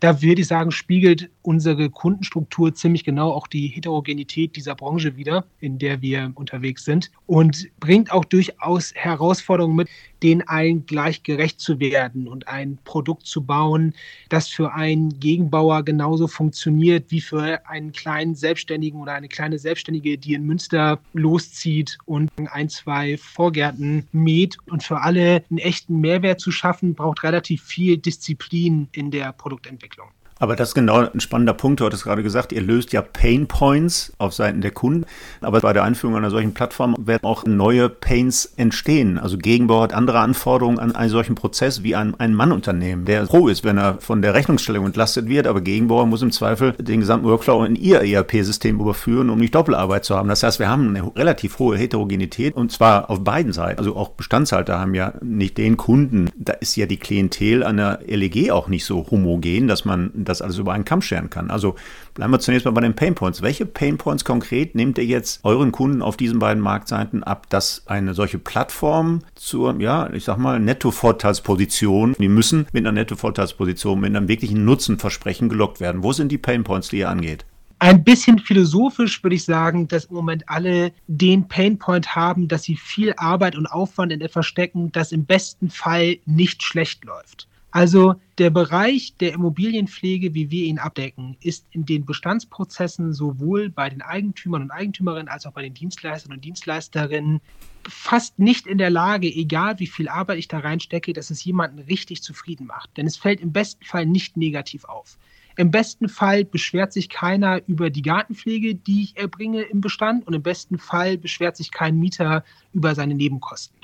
[0.00, 5.44] Da würde ich sagen, spiegelt unsere Kundenstruktur ziemlich genau auch die Heterogenität dieser Branche wieder,
[5.60, 9.88] in der wir unterwegs sind und bringt auch durchaus Herausforderungen mit,
[10.22, 13.94] den allen gleich gerecht zu werden und ein Produkt zu bauen,
[14.28, 20.18] das für einen Gegenbauer genauso funktioniert wie für einen kleinen Selbstständigen oder eine kleine Selbstständige,
[20.18, 24.58] die in Münster loszieht und ein, zwei Vorgärten mäht.
[24.66, 30.08] Und für alle einen echten Mehrwert zu schaffen, braucht relativ viel Disziplin in der Produktentwicklung.
[30.38, 31.80] Aber das ist genau ein spannender Punkt.
[31.80, 35.04] Du hattest gerade gesagt, ihr löst ja Pain Points auf Seiten der Kunden.
[35.40, 39.18] Aber bei der Einführung einer solchen Plattform werden auch neue Pains entstehen.
[39.18, 43.48] Also Gegenbau hat andere Anforderungen an einen solchen Prozess wie ein, ein Mannunternehmen, der froh
[43.48, 45.46] ist, wenn er von der Rechnungsstellung entlastet wird.
[45.46, 50.04] Aber Gegenbauer muss im Zweifel den gesamten Workflow in ihr ERP-System überführen, um nicht Doppelarbeit
[50.04, 50.28] zu haben.
[50.28, 53.78] Das heißt, wir haben eine relativ hohe Heterogenität und zwar auf beiden Seiten.
[53.78, 56.30] Also auch Bestandshalter haben ja nicht den Kunden.
[56.36, 60.42] Da ist ja die Klientel an der LEG auch nicht so homogen, dass man das
[60.42, 61.50] alles über einen Kamm scheren kann.
[61.50, 61.74] Also
[62.14, 63.42] bleiben wir zunächst mal bei den Painpoints.
[63.42, 68.14] Welche Painpoints konkret nehmt ihr jetzt euren Kunden auf diesen beiden Marktseiten ab, dass eine
[68.14, 74.28] solche Plattform zur, ja, ich sag mal, Netto-Vorteilsposition, die müssen mit einer Netto-Vorteilsposition, mit einem
[74.28, 76.02] wirklichen Nutzenversprechen gelockt werden?
[76.02, 77.44] Wo sind die Painpoints, die ihr angeht?
[77.80, 82.74] Ein bisschen philosophisch würde ich sagen, dass im Moment alle den Painpoint haben, dass sie
[82.74, 87.46] viel Arbeit und Aufwand in etwas stecken, das im besten Fall nicht schlecht läuft.
[87.70, 93.90] Also der Bereich der Immobilienpflege, wie wir ihn abdecken, ist in den Bestandsprozessen sowohl bei
[93.90, 97.40] den Eigentümern und Eigentümerinnen als auch bei den Dienstleistern und Dienstleisterinnen
[97.86, 101.78] fast nicht in der Lage, egal wie viel Arbeit ich da reinstecke, dass es jemanden
[101.78, 102.96] richtig zufrieden macht.
[102.96, 105.18] Denn es fällt im besten Fall nicht negativ auf.
[105.56, 110.34] Im besten Fall beschwert sich keiner über die Gartenpflege, die ich erbringe im Bestand und
[110.34, 113.77] im besten Fall beschwert sich kein Mieter über seine Nebenkosten.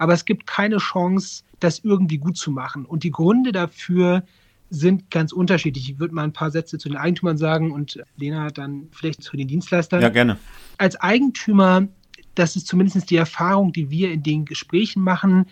[0.00, 2.86] Aber es gibt keine Chance, das irgendwie gut zu machen.
[2.86, 4.24] Und die Gründe dafür
[4.70, 5.90] sind ganz unterschiedlich.
[5.90, 9.36] Ich würde mal ein paar Sätze zu den Eigentümern sagen und Lena dann vielleicht zu
[9.36, 10.00] den Dienstleistern.
[10.00, 10.38] Ja, gerne.
[10.78, 11.86] Als Eigentümer,
[12.34, 15.44] das ist zumindest die Erfahrung, die wir in den Gesprächen machen,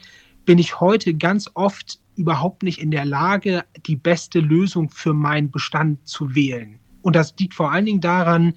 [0.47, 5.51] bin ich heute ganz oft überhaupt nicht in der Lage, die beste Lösung für meinen
[5.51, 6.79] Bestand zu wählen.
[7.03, 8.55] Und das liegt vor allen Dingen daran,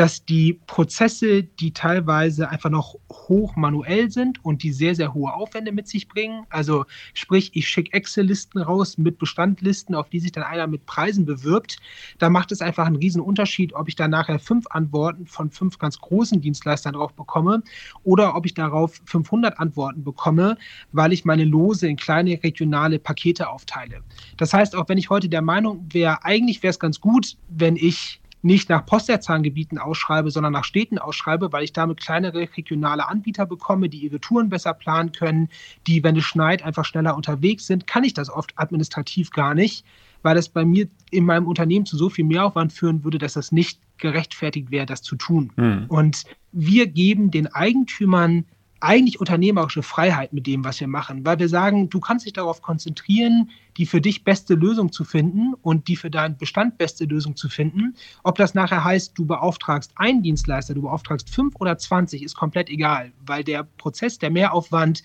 [0.00, 5.30] dass die Prozesse, die teilweise einfach noch hoch manuell sind und die sehr, sehr hohe
[5.30, 10.32] Aufwände mit sich bringen, also sprich, ich schicke Excel-Listen raus mit Bestandlisten, auf die sich
[10.32, 11.76] dann einer mit Preisen bewirbt,
[12.18, 15.78] da macht es einfach einen riesen Unterschied, ob ich da nachher fünf Antworten von fünf
[15.78, 17.62] ganz großen Dienstleistern drauf bekomme
[18.02, 20.56] oder ob ich darauf 500 Antworten bekomme,
[20.92, 24.00] weil ich meine Lose in kleine regionale Pakete aufteile.
[24.38, 27.76] Das heißt, auch wenn ich heute der Meinung wäre, eigentlich wäre es ganz gut, wenn
[27.76, 33.46] ich nicht nach Postleitzahlengebieten ausschreibe, sondern nach Städten ausschreibe, weil ich damit kleinere regionale Anbieter
[33.46, 35.48] bekomme, die ihre Touren besser planen können,
[35.86, 39.84] die, wenn es schneit, einfach schneller unterwegs sind, kann ich das oft administrativ gar nicht,
[40.22, 43.52] weil das bei mir in meinem Unternehmen zu so viel Mehraufwand führen würde, dass das
[43.52, 45.52] nicht gerechtfertigt wäre, das zu tun.
[45.56, 45.84] Mhm.
[45.88, 48.46] Und wir geben den Eigentümern
[48.80, 52.62] eigentlich unternehmerische Freiheit mit dem, was wir machen, weil wir sagen, du kannst dich darauf
[52.62, 57.36] konzentrieren, die für dich beste Lösung zu finden und die für deinen Bestand beste Lösung
[57.36, 57.94] zu finden.
[58.24, 62.70] Ob das nachher heißt, du beauftragst einen Dienstleister, du beauftragst fünf oder zwanzig, ist komplett
[62.70, 65.02] egal, weil der Prozess, der Mehraufwand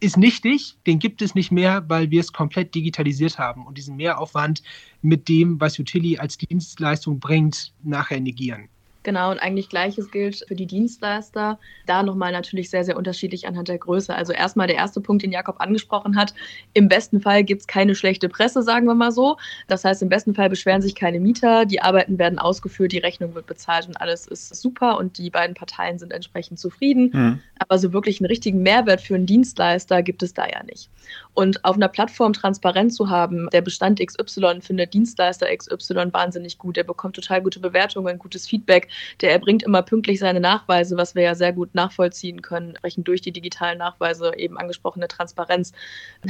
[0.00, 3.96] ist nichtig, den gibt es nicht mehr, weil wir es komplett digitalisiert haben und diesen
[3.96, 4.62] Mehraufwand
[5.00, 8.68] mit dem, was Utili als Dienstleistung bringt, nachher negieren.
[9.04, 11.58] Genau, und eigentlich gleiches gilt für die Dienstleister.
[11.84, 14.14] Da nochmal natürlich sehr, sehr unterschiedlich anhand der Größe.
[14.14, 16.34] Also erstmal der erste Punkt, den Jakob angesprochen hat.
[16.72, 19.36] Im besten Fall gibt es keine schlechte Presse, sagen wir mal so.
[19.68, 23.34] Das heißt, im besten Fall beschweren sich keine Mieter, die Arbeiten werden ausgeführt, die Rechnung
[23.34, 27.10] wird bezahlt und alles ist super und die beiden Parteien sind entsprechend zufrieden.
[27.12, 27.40] Mhm.
[27.58, 30.88] Aber so wirklich einen richtigen Mehrwert für einen Dienstleister gibt es da ja nicht.
[31.34, 36.78] Und auf einer Plattform transparent zu haben, der Bestand XY findet Dienstleister XY wahnsinnig gut,
[36.78, 38.88] er bekommt total gute Bewertungen, gutes Feedback,
[39.20, 43.20] der erbringt immer pünktlich seine Nachweise, was wir ja sehr gut nachvollziehen können, entsprechend durch
[43.20, 45.72] die digitalen Nachweise, eben angesprochene Transparenz,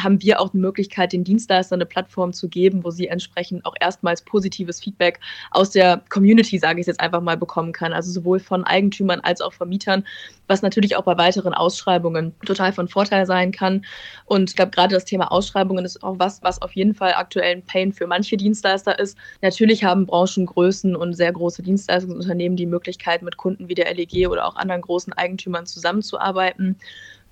[0.03, 3.75] haben wir auch die Möglichkeit, den Dienstleistern eine Plattform zu geben, wo sie entsprechend auch
[3.81, 7.93] erstmals positives Feedback aus der Community, sage ich jetzt einfach mal, bekommen kann.
[7.93, 10.05] Also sowohl von Eigentümern als auch Vermietern,
[10.47, 13.85] was natürlich auch bei weiteren Ausschreibungen total von Vorteil sein kann.
[14.27, 17.57] Und ich glaube, gerade das Thema Ausschreibungen ist auch was, was auf jeden Fall aktuell
[17.57, 19.17] ein Pain für manche Dienstleister ist.
[19.43, 24.47] Natürlich haben Branchengrößen und sehr große Dienstleistungsunternehmen die Möglichkeit, mit Kunden wie der LEG oder
[24.47, 26.77] auch anderen großen Eigentümern zusammenzuarbeiten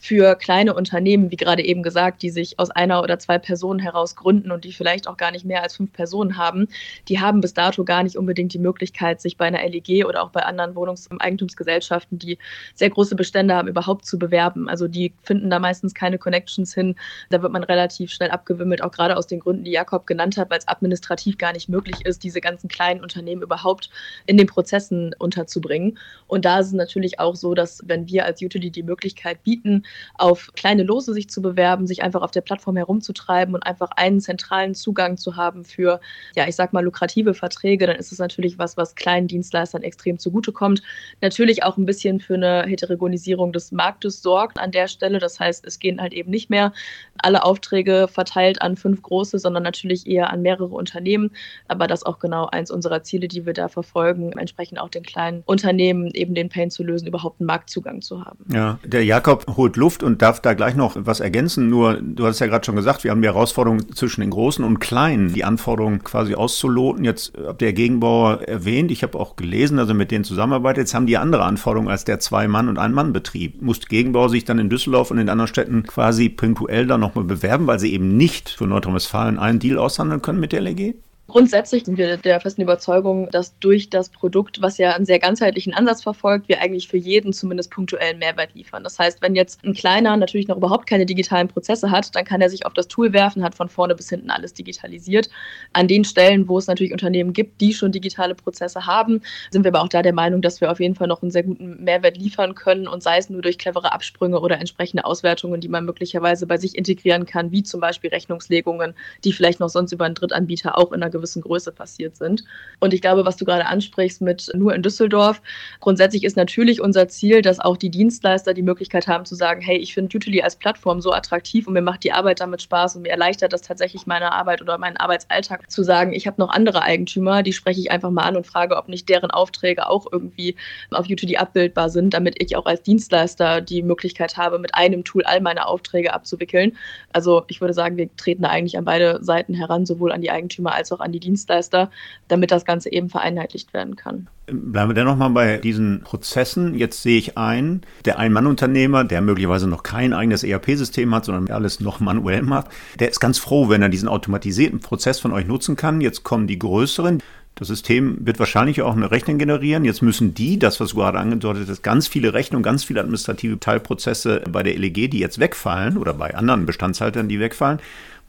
[0.03, 4.17] für kleine Unternehmen, wie gerade eben gesagt, die sich aus einer oder zwei Personen heraus
[4.17, 6.67] gründen und die vielleicht auch gar nicht mehr als fünf Personen haben,
[7.07, 10.31] die haben bis dato gar nicht unbedingt die Möglichkeit, sich bei einer LEG oder auch
[10.31, 12.38] bei anderen Wohnungs- und Eigentumsgesellschaften, die
[12.75, 14.69] sehr große Bestände haben, überhaupt zu bewerben.
[14.69, 16.97] Also die finden da meistens keine Connections hin.
[17.31, 20.51] Da wird man relativ schnell abgewimmelt, auch gerade aus den Gründen, die Jakob genannt hat,
[20.51, 23.88] weil es administrativ gar nicht möglich ist, diese ganzen kleinen Unternehmen überhaupt
[24.27, 25.97] in den Prozessen unterzubringen.
[26.27, 29.85] Und da ist es natürlich auch so, dass wenn wir als Utility die Möglichkeit bieten,
[30.14, 34.20] auf kleine Lose sich zu bewerben, sich einfach auf der Plattform herumzutreiben und einfach einen
[34.20, 36.00] zentralen Zugang zu haben für,
[36.37, 40.18] ja, ich sag mal, lukrative Verträge, dann ist es natürlich was, was kleinen Dienstleistern extrem
[40.18, 40.83] zugutekommt.
[41.20, 45.18] Natürlich auch ein bisschen für eine Heterogenisierung des Marktes sorgt an der Stelle.
[45.18, 46.72] Das heißt, es gehen halt eben nicht mehr
[47.18, 51.31] alle Aufträge verteilt an fünf große, sondern natürlich eher an mehrere Unternehmen.
[51.68, 55.02] Aber das ist auch genau eins unserer Ziele, die wir da verfolgen, entsprechend auch den
[55.02, 58.44] kleinen Unternehmen eben den Pain zu lösen, überhaupt einen Marktzugang zu haben.
[58.52, 61.68] Ja, der Jakob holt Luft und darf da gleich noch was ergänzen.
[61.68, 64.79] Nur, du hast ja gerade schon gesagt, wir haben die Herausforderung zwischen den Großen und
[64.79, 67.05] Kleinen, die Anforderungen quasi auszuloten.
[67.05, 68.92] Jetzt habt ihr Gegenbauer erwähnt.
[68.92, 70.83] Ich habe auch gelesen, also mit denen zusammenarbeitet.
[70.83, 73.61] Jetzt haben die andere Anforderungen als der Zwei-Mann- und Ein-Mann-Betrieb.
[73.61, 77.66] Muss Gegenbauer sich dann in Düsseldorf und in anderen Städten quasi punktuell da nochmal bewerben,
[77.66, 80.95] weil sie eben nicht für Nordrhein-Westfalen einen Deal aushandeln können mit der LEG?
[81.33, 85.73] Grundsätzlich sind wir der festen Überzeugung, dass durch das Produkt, was ja einen sehr ganzheitlichen
[85.73, 88.85] Ansatz verfolgt, wir eigentlich für jeden zumindest punktuellen Mehrwert liefern.
[88.85, 92.42] Das heißt, wenn jetzt ein Kleiner natürlich noch überhaupt keine digitalen Prozesse hat, dann kann
[92.42, 95.31] er sich auf das Tool werfen, hat von vorne bis hinten alles digitalisiert.
[95.73, 99.71] An den Stellen, wo es natürlich Unternehmen gibt, die schon digitale Prozesse haben, sind wir
[99.71, 102.18] aber auch da der Meinung, dass wir auf jeden Fall noch einen sehr guten Mehrwert
[102.18, 106.47] liefern können und sei es nur durch clevere Absprünge oder entsprechende Auswertungen, die man möglicherweise
[106.47, 108.92] bei sich integrieren kann, wie zum Beispiel Rechnungslegungen,
[109.25, 112.44] die vielleicht noch sonst über einen Drittanbieter auch in einer gewissen Größe passiert sind.
[112.80, 115.40] Und ich glaube, was du gerade ansprichst mit nur in Düsseldorf,
[115.80, 119.76] grundsätzlich ist natürlich unser Ziel, dass auch die Dienstleister die Möglichkeit haben zu sagen, hey,
[119.76, 123.02] ich finde Utili als Plattform so attraktiv und mir macht die Arbeit damit Spaß und
[123.02, 126.82] mir erleichtert das tatsächlich meine Arbeit oder meinen Arbeitsalltag zu sagen, ich habe noch andere
[126.82, 130.56] Eigentümer, die spreche ich einfach mal an und frage, ob nicht deren Aufträge auch irgendwie
[130.90, 135.24] auf Utili abbildbar sind, damit ich auch als Dienstleister die Möglichkeit habe, mit einem Tool
[135.24, 136.76] all meine Aufträge abzuwickeln.
[137.12, 140.30] Also ich würde sagen, wir treten da eigentlich an beide Seiten heran, sowohl an die
[140.30, 141.90] Eigentümer als auch an die Dienstleister,
[142.29, 144.29] damit das Ganze eben vereinheitlicht werden kann.
[144.46, 146.75] Bleiben wir dennoch mal bei diesen Prozessen.
[146.75, 151.81] Jetzt sehe ich ein, der Ein-Mann-Unternehmer, der möglicherweise noch kein eigenes ERP-System hat, sondern alles
[151.81, 152.66] noch manuell macht,
[152.98, 156.01] der ist ganz froh, wenn er diesen automatisierten Prozess von euch nutzen kann.
[156.01, 157.22] Jetzt kommen die größeren.
[157.55, 159.85] Das System wird wahrscheinlich auch eine Rechnung generieren.
[159.85, 163.61] Jetzt müssen die, das was du gerade angedeutet hast, ganz viele Rechnungen, ganz viele administrative
[163.61, 167.79] Teilprozesse bei der LEG, die jetzt wegfallen oder bei anderen Bestandshaltern, die wegfallen,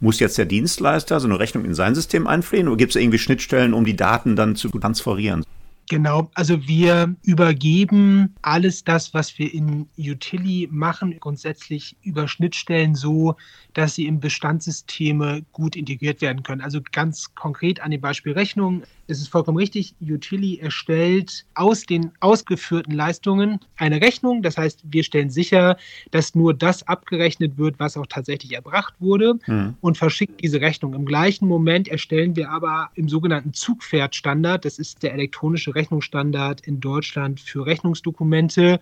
[0.04, 3.18] muss jetzt der Dienstleister so eine Rechnung in sein System einflehen oder gibt es irgendwie
[3.18, 5.44] Schnittstellen, um die Daten dann zu transferieren?
[5.90, 13.36] Genau, also wir übergeben alles das, was wir in Utili machen, grundsätzlich über Schnittstellen so,
[13.74, 16.62] dass sie in Bestandssysteme gut integriert werden können.
[16.62, 18.84] Also ganz konkret an dem Beispiel Rechnung.
[19.08, 24.42] Es ist vollkommen richtig, Utili erstellt aus den ausgeführten Leistungen eine Rechnung.
[24.42, 25.78] Das heißt, wir stellen sicher,
[26.12, 29.76] dass nur das abgerechnet wird, was auch tatsächlich erbracht wurde mhm.
[29.82, 30.94] und verschickt diese Rechnung.
[30.94, 36.80] Im gleichen Moment erstellen wir aber im sogenannten Zugpferdstandard, das ist der elektronische Rechnungsstandard in
[36.80, 38.80] Deutschland für Rechnungsdokumente,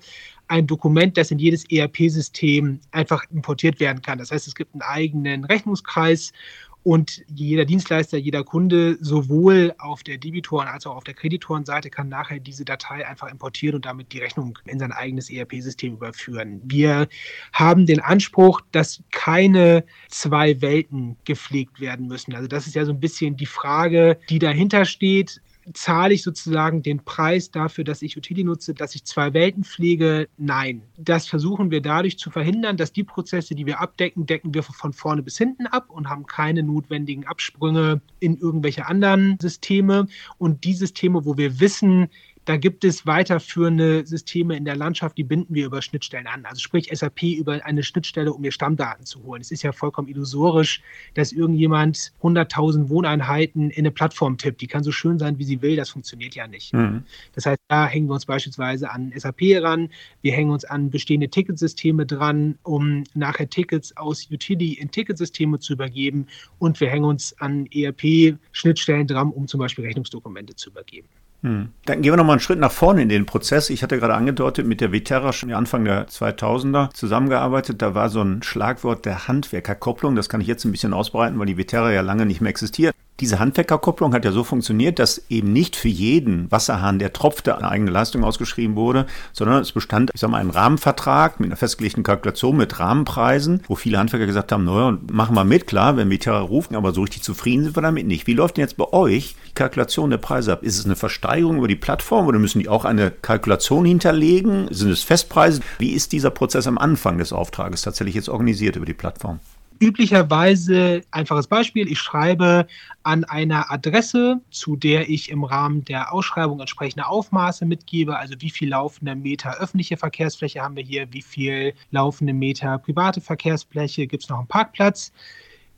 [0.48, 4.20] ein Dokument, das in jedes ERP-System einfach importiert werden kann.
[4.20, 6.34] Das heißt, es gibt einen eigenen Rechnungskreis
[6.84, 12.10] und jeder Dienstleister, jeder Kunde, sowohl auf der Debitoren- als auch auf der Kreditorenseite, kann
[12.10, 16.62] nachher diese Datei einfach importieren und damit die Rechnung in sein eigenes ERP-System überführen.
[16.64, 17.08] Wir
[17.54, 22.34] haben den Anspruch, dass keine zwei Welten gepflegt werden müssen.
[22.34, 25.42] Also das ist ja so ein bisschen die Frage, die dahinter steht
[25.74, 30.28] zahle ich sozusagen den Preis dafür, dass ich Utility nutze, dass ich zwei Welten pflege?
[30.38, 30.84] Nein.
[30.98, 34.94] Das versuchen wir dadurch zu verhindern, dass die Prozesse, die wir abdecken, decken wir von
[34.94, 40.08] vorne bis hinten ab und haben keine notwendigen Absprünge in irgendwelche anderen Systeme.
[40.38, 42.10] Und die Systeme, wo wir wissen,
[42.52, 46.44] da gibt es weiterführende Systeme in der Landschaft, die binden wir über Schnittstellen an.
[46.44, 49.40] Also sprich SAP über eine Schnittstelle, um mir Stammdaten zu holen.
[49.40, 50.82] Es ist ja vollkommen illusorisch,
[51.14, 54.60] dass irgendjemand 100.000 Wohneinheiten in eine Plattform tippt.
[54.60, 55.78] Die kann so schön sein, wie sie will.
[55.78, 56.74] Das funktioniert ja nicht.
[56.74, 57.06] Mhm.
[57.36, 59.88] Das heißt, da hängen wir uns beispielsweise an SAP ran.
[60.22, 65.72] Wir hängen uns an bestehende Ticketsysteme dran, um nachher Tickets aus Utility in Ticketsysteme zu
[65.72, 66.28] übergeben.
[66.60, 71.08] Und wir hängen uns an ERP-Schnittstellen dran, um zum Beispiel Rechnungsdokumente zu übergeben.
[71.44, 71.70] Hm.
[71.86, 73.70] Dann gehen wir nochmal einen Schritt nach vorne in den Prozess.
[73.70, 77.82] Ich hatte gerade angedeutet, mit der Viterra schon Anfang der 2000er zusammengearbeitet.
[77.82, 80.16] Da war so ein Schlagwort der Handwerkerkopplung.
[80.16, 82.96] Das kann ich jetzt ein bisschen ausbreiten, weil die Viterra ja lange nicht mehr existiert.
[83.22, 87.70] Diese Handwerkerkopplung hat ja so funktioniert, dass eben nicht für jeden Wasserhahn, der tropfte, eine
[87.70, 92.02] eigene Leistung ausgeschrieben wurde, sondern es bestand, ich sag mal, ein Rahmenvertrag mit einer festgelegten
[92.02, 96.20] Kalkulation mit Rahmenpreisen, wo viele Handwerker gesagt haben, naja, machen wir mit, klar, wenn wir
[96.20, 98.26] Terra rufen, aber so richtig zufrieden sind wir damit nicht.
[98.26, 100.64] Wie läuft denn jetzt bei euch die Kalkulation der Preise ab?
[100.64, 104.68] Ist es eine Versteigerung über die Plattform oder müssen die auch eine Kalkulation hinterlegen?
[104.72, 105.62] Sind es Festpreise?
[105.78, 109.40] Wie ist dieser Prozess am Anfang des Auftrages tatsächlich jetzt organisiert über die Plattform?
[109.82, 112.68] Üblicherweise, einfaches Beispiel, ich schreibe
[113.02, 118.52] an einer Adresse, zu der ich im Rahmen der Ausschreibung entsprechende Aufmaße mitgebe, also wie
[118.52, 124.22] viel laufende Meter öffentliche Verkehrsfläche haben wir hier, wie viel laufende Meter private Verkehrsfläche, gibt
[124.22, 125.12] es noch einen Parkplatz.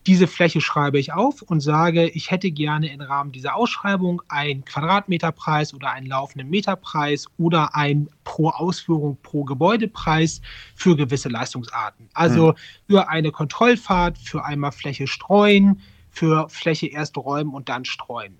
[0.05, 4.65] Diese Fläche schreibe ich auf und sage, ich hätte gerne im Rahmen dieser Ausschreibung einen
[4.65, 10.41] Quadratmeterpreis oder einen laufenden Meterpreis oder einen pro Ausführung pro Gebäudepreis
[10.75, 12.09] für gewisse Leistungsarten.
[12.13, 12.55] Also hm.
[12.89, 18.37] für eine Kontrollfahrt, für einmal Fläche streuen, für Fläche erst räumen und dann streuen.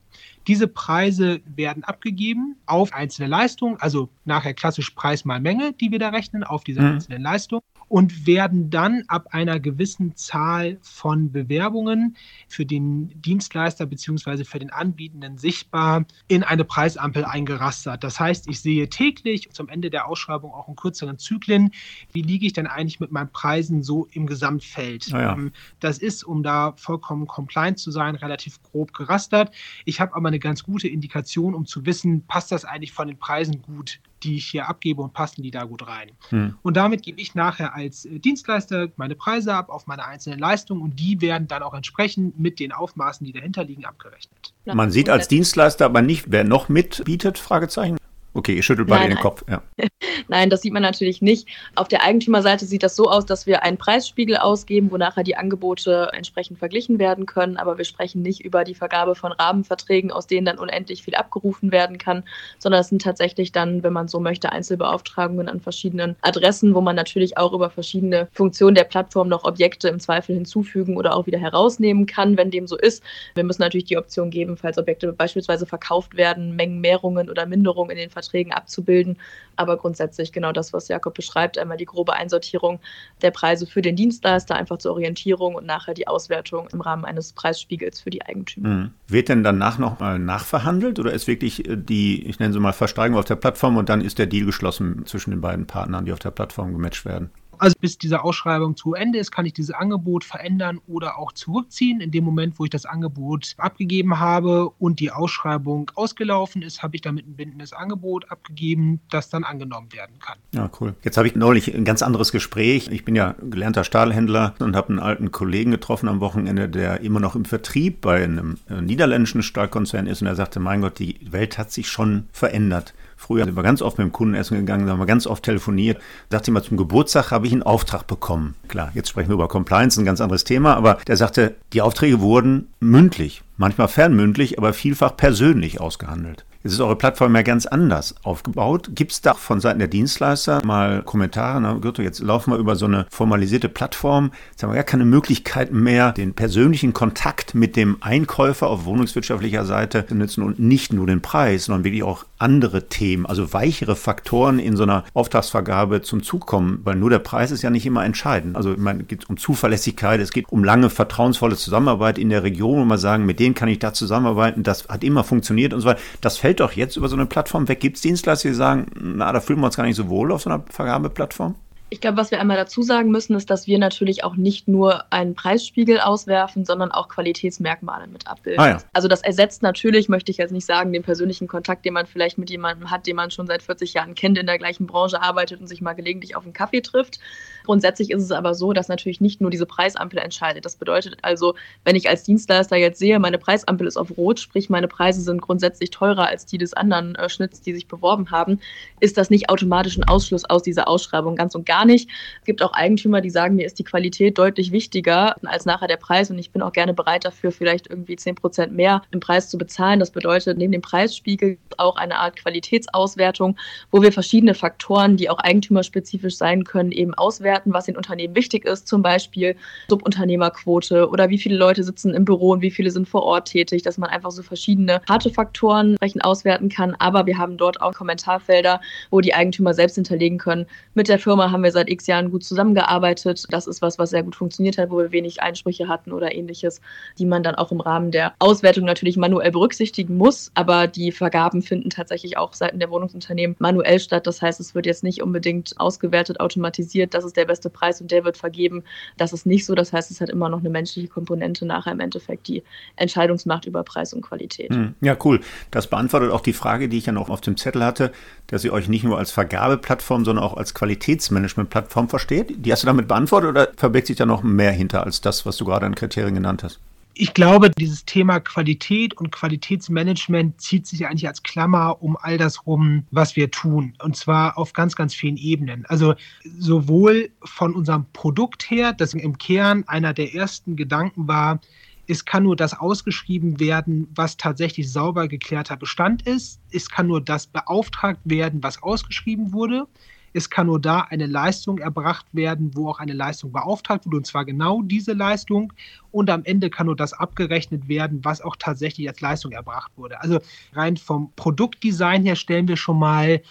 [0.48, 6.00] Diese Preise werden abgegeben auf einzelne Leistungen, also nachher klassisch Preis mal Menge, die wir
[6.00, 6.88] da rechnen auf diese mhm.
[6.88, 14.46] einzelnen Leistungen und werden dann ab einer gewissen Zahl von Bewerbungen für den Dienstleister bzw.
[14.46, 18.04] für den Anbietenden sichtbar in eine Preisampel eingerastert.
[18.04, 21.70] Das heißt, ich sehe täglich zum Ende der Ausschreibung auch in kürzeren Zyklen,
[22.12, 25.14] wie liege ich denn eigentlich mit meinen Preisen so im Gesamtfeld.
[25.14, 25.34] Ah ja.
[25.34, 29.54] Ähm, das ist, um da vollkommen compliant zu sein, relativ grob gerastert.
[29.86, 33.20] Ich habe aber eine ganz gute Indikation, um zu wissen, passt das eigentlich von den
[33.20, 36.12] Preisen gut die ich hier abgebe und passen die da gut rein.
[36.30, 36.56] Hm.
[36.62, 40.82] Und damit gebe ich nachher als äh, Dienstleister meine Preise ab auf meine einzelnen Leistungen
[40.82, 44.54] und die werden dann auch entsprechend mit den Aufmaßen, die dahinter liegen, abgerechnet.
[44.66, 47.98] Man sieht als Dienstleister aber nicht, wer noch mitbietet, Fragezeichen.
[48.36, 49.44] Okay, ihr schüttelt beide den Kopf.
[49.48, 49.62] Ja.
[50.28, 51.48] nein, das sieht man natürlich nicht.
[51.76, 55.36] Auf der Eigentümerseite sieht das so aus, dass wir einen Preisspiegel ausgeben, wo nachher die
[55.36, 57.58] Angebote entsprechend verglichen werden können.
[57.58, 61.72] Aber wir sprechen nicht über die Vergabe von Rahmenverträgen, aus denen dann unendlich viel abgerufen
[61.72, 62.24] werden kann,
[62.58, 66.96] sondern es sind tatsächlich dann, wenn man so möchte, Einzelbeauftragungen an verschiedenen Adressen, wo man
[66.96, 71.40] natürlich auch über verschiedene Funktionen der Plattform noch Objekte im Zweifel hinzufügen oder auch wieder
[71.40, 73.04] herausnehmen kann, wenn dem so ist.
[73.36, 77.98] Wir müssen natürlich die Option geben, falls Objekte beispielsweise verkauft werden, Mengenmehrungen oder Minderungen in
[77.98, 79.18] den Verträgen Verträgen abzubilden.
[79.56, 82.80] Aber grundsätzlich genau das, was Jakob beschreibt, einmal die grobe Einsortierung
[83.22, 87.34] der Preise für den Dienstleister, einfach zur Orientierung und nachher die Auswertung im Rahmen eines
[87.34, 88.70] Preisspiegels für die Eigentümer.
[88.70, 88.92] Mhm.
[89.08, 93.20] Wird denn danach nochmal nachverhandelt oder ist wirklich äh, die, ich nenne sie mal, Versteigerung
[93.20, 96.20] auf der Plattform und dann ist der Deal geschlossen zwischen den beiden Partnern, die auf
[96.20, 97.30] der Plattform gematcht werden?
[97.58, 102.02] Also bis diese Ausschreibung zu Ende ist, kann ich dieses Angebot verändern oder auch zurückziehen.
[102.02, 106.96] In dem Moment, wo ich das Angebot abgegeben habe und die Ausschreibung ausgelaufen ist, habe
[106.96, 110.38] ich damit ein bindendes Angebot abgegeben, das dann angenommen werden kann.
[110.54, 110.96] Ja, cool.
[111.04, 112.90] Jetzt habe ich neulich ein ganz anderes Gespräch.
[112.92, 117.20] Ich bin ja gelernter Stahlhändler und habe einen alten Kollegen getroffen am Wochenende, der immer
[117.20, 121.20] noch im Vertrieb bei einem äh, niederländischen Stahlkonzern ist und er sagte, mein Gott, die
[121.32, 122.94] Welt hat sich schon verändert.
[123.24, 125.98] Früher sind wir ganz oft mit dem Kunden essen gegangen, haben wir ganz oft telefoniert.
[126.30, 128.56] Sagte immer, zum Geburtstag habe ich einen Auftrag bekommen.
[128.68, 132.20] Klar, jetzt sprechen wir über Compliance, ein ganz anderes Thema, aber der sagte, die Aufträge
[132.20, 136.44] wurden mündlich, manchmal fernmündlich, aber vielfach persönlich ausgehandelt.
[136.64, 138.92] Jetzt ist eure Plattform ja ganz anders aufgebaut.
[138.94, 141.60] Gibt es da von Seiten der Dienstleister mal Kommentare?
[141.60, 144.32] Na, Gürtel, jetzt laufen wir über so eine formalisierte Plattform.
[144.52, 149.66] Jetzt haben wir ja keine Möglichkeit mehr, den persönlichen Kontakt mit dem Einkäufer auf wohnungswirtschaftlicher
[149.66, 153.96] Seite zu nutzen und nicht nur den Preis, sondern wirklich auch andere Themen, also weichere
[153.96, 157.86] Faktoren in so einer Auftragsvergabe zum Zug kommen, weil nur der Preis ist ja nicht
[157.86, 158.58] immer entscheidend.
[158.58, 162.80] Also meine, es geht um Zuverlässigkeit, es geht um lange vertrauensvolle Zusammenarbeit in der Region,
[162.80, 165.88] wo man sagen, mit denen kann ich da zusammenarbeiten, das hat immer funktioniert und so
[165.88, 166.02] weiter.
[166.20, 167.80] Das fällt doch jetzt über so eine Plattform weg.
[167.80, 170.42] Gibt es Dienstleister, die sagen, na, da fühlen wir uns gar nicht so wohl auf
[170.42, 171.56] so einer Vergabeplattform?
[171.94, 175.04] Ich glaube, was wir einmal dazu sagen müssen, ist, dass wir natürlich auch nicht nur
[175.14, 178.60] einen Preisspiegel auswerfen, sondern auch Qualitätsmerkmale mit abbilden.
[178.60, 178.78] Ah, ja.
[178.94, 182.40] Also das ersetzt natürlich, möchte ich jetzt nicht sagen, den persönlichen Kontakt, den man vielleicht
[182.40, 185.62] mit jemandem hat, den man schon seit 40 Jahren kennt, in der gleichen Branche arbeitet
[185.62, 187.20] und sich mal gelegentlich auf einen Kaffee trifft.
[187.64, 190.66] Grundsätzlich ist es aber so, dass natürlich nicht nur diese Preisampel entscheidet.
[190.66, 194.70] Das bedeutet also, wenn ich als Dienstleister jetzt sehe, meine Preisampel ist auf Rot, sprich
[194.70, 198.60] meine Preise sind grundsätzlich teurer als die des anderen äh, Schnitts, die sich beworben haben,
[199.00, 202.10] ist das nicht automatisch ein Ausschluss aus dieser Ausschreibung ganz und gar nicht.
[202.40, 205.98] Es gibt auch Eigentümer, die sagen, mir ist die Qualität deutlich wichtiger als nachher der
[205.98, 209.50] Preis und ich bin auch gerne bereit dafür, vielleicht irgendwie 10 Prozent mehr im Preis
[209.50, 210.00] zu bezahlen.
[210.00, 213.58] Das bedeutet, neben dem Preisspiegel auch eine Art Qualitätsauswertung,
[213.92, 218.66] wo wir verschiedene Faktoren, die auch eigentümerspezifisch sein können, eben auswerten, was den Unternehmen wichtig
[218.66, 219.56] ist, zum Beispiel
[219.90, 223.82] Subunternehmerquote oder wie viele Leute sitzen im Büro und wie viele sind vor Ort tätig,
[223.84, 226.96] dass man einfach so verschiedene harte Faktoren entsprechend auswerten kann.
[227.00, 230.66] Aber wir haben dort auch Kommentarfelder, wo die Eigentümer selbst hinterlegen können.
[230.94, 233.46] Mit der Firma haben wir seit x Jahren gut zusammengearbeitet.
[233.50, 236.82] Das ist was, was sehr gut funktioniert hat, wo wir wenig Einsprüche hatten oder ähnliches,
[237.18, 240.52] die man dann auch im Rahmen der Auswertung natürlich manuell berücksichtigen muss.
[240.54, 244.28] Aber die Vergaben finden tatsächlich auch seitens der Wohnungsunternehmen manuell statt.
[244.28, 247.14] Das heißt, es wird jetzt nicht unbedingt ausgewertet, automatisiert.
[247.14, 248.84] Das ist der der beste Preis und der wird vergeben.
[249.18, 249.76] Das ist nicht so.
[249.76, 252.64] Das heißt, es hat immer noch eine menschliche Komponente nachher im Endeffekt, die
[252.96, 254.74] Entscheidungsmacht über Preis und Qualität.
[254.74, 254.96] Hm.
[255.02, 255.42] Ja, cool.
[255.72, 258.12] Das beantwortet auch die Frage, die ich ja noch auf dem Zettel hatte,
[258.48, 262.66] dass ihr euch nicht nur als Vergabeplattform, sondern auch als Qualitätsmanagementplattform versteht.
[262.66, 265.58] Die hast du damit beantwortet oder verbirgt sich da noch mehr hinter als das, was
[265.58, 266.80] du gerade an Kriterien genannt hast?
[267.16, 272.66] Ich glaube, dieses Thema Qualität und Qualitätsmanagement zieht sich eigentlich als Klammer um all das
[272.66, 273.94] rum, was wir tun.
[274.02, 275.86] Und zwar auf ganz, ganz vielen Ebenen.
[275.86, 276.16] Also
[276.58, 281.60] sowohl von unserem Produkt her, das im Kern einer der ersten Gedanken war,
[282.08, 286.60] es kann nur das ausgeschrieben werden, was tatsächlich sauber geklärter Bestand ist.
[286.72, 289.88] Es kann nur das beauftragt werden, was ausgeschrieben wurde.
[290.34, 294.28] Es kann nur da eine Leistung erbracht werden, wo auch eine Leistung beauftragt wurde, und
[294.28, 295.72] zwar genau diese Leistung.
[296.12, 300.22] Und am Ende kann nur das abgerechnet werden, was auch tatsächlich als Leistung erbracht wurde.
[300.22, 300.40] Also
[300.74, 303.42] rein vom Produktdesign her stellen wir schon mal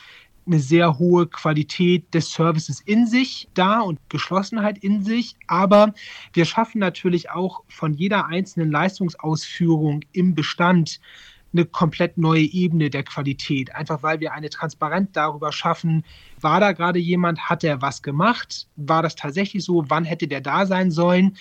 [0.47, 5.37] eine sehr hohe Qualität des Services in sich da und Geschlossenheit in sich.
[5.47, 5.95] Aber
[6.33, 11.01] wir schaffen natürlich auch von jeder einzelnen Leistungsausführung im Bestand
[11.53, 13.75] eine komplett neue Ebene der Qualität.
[13.75, 16.05] Einfach weil wir eine Transparenz darüber schaffen,
[16.41, 20.41] war da gerade jemand, hat er was gemacht, war das tatsächlich so, wann hätte der
[20.41, 21.37] da sein sollen.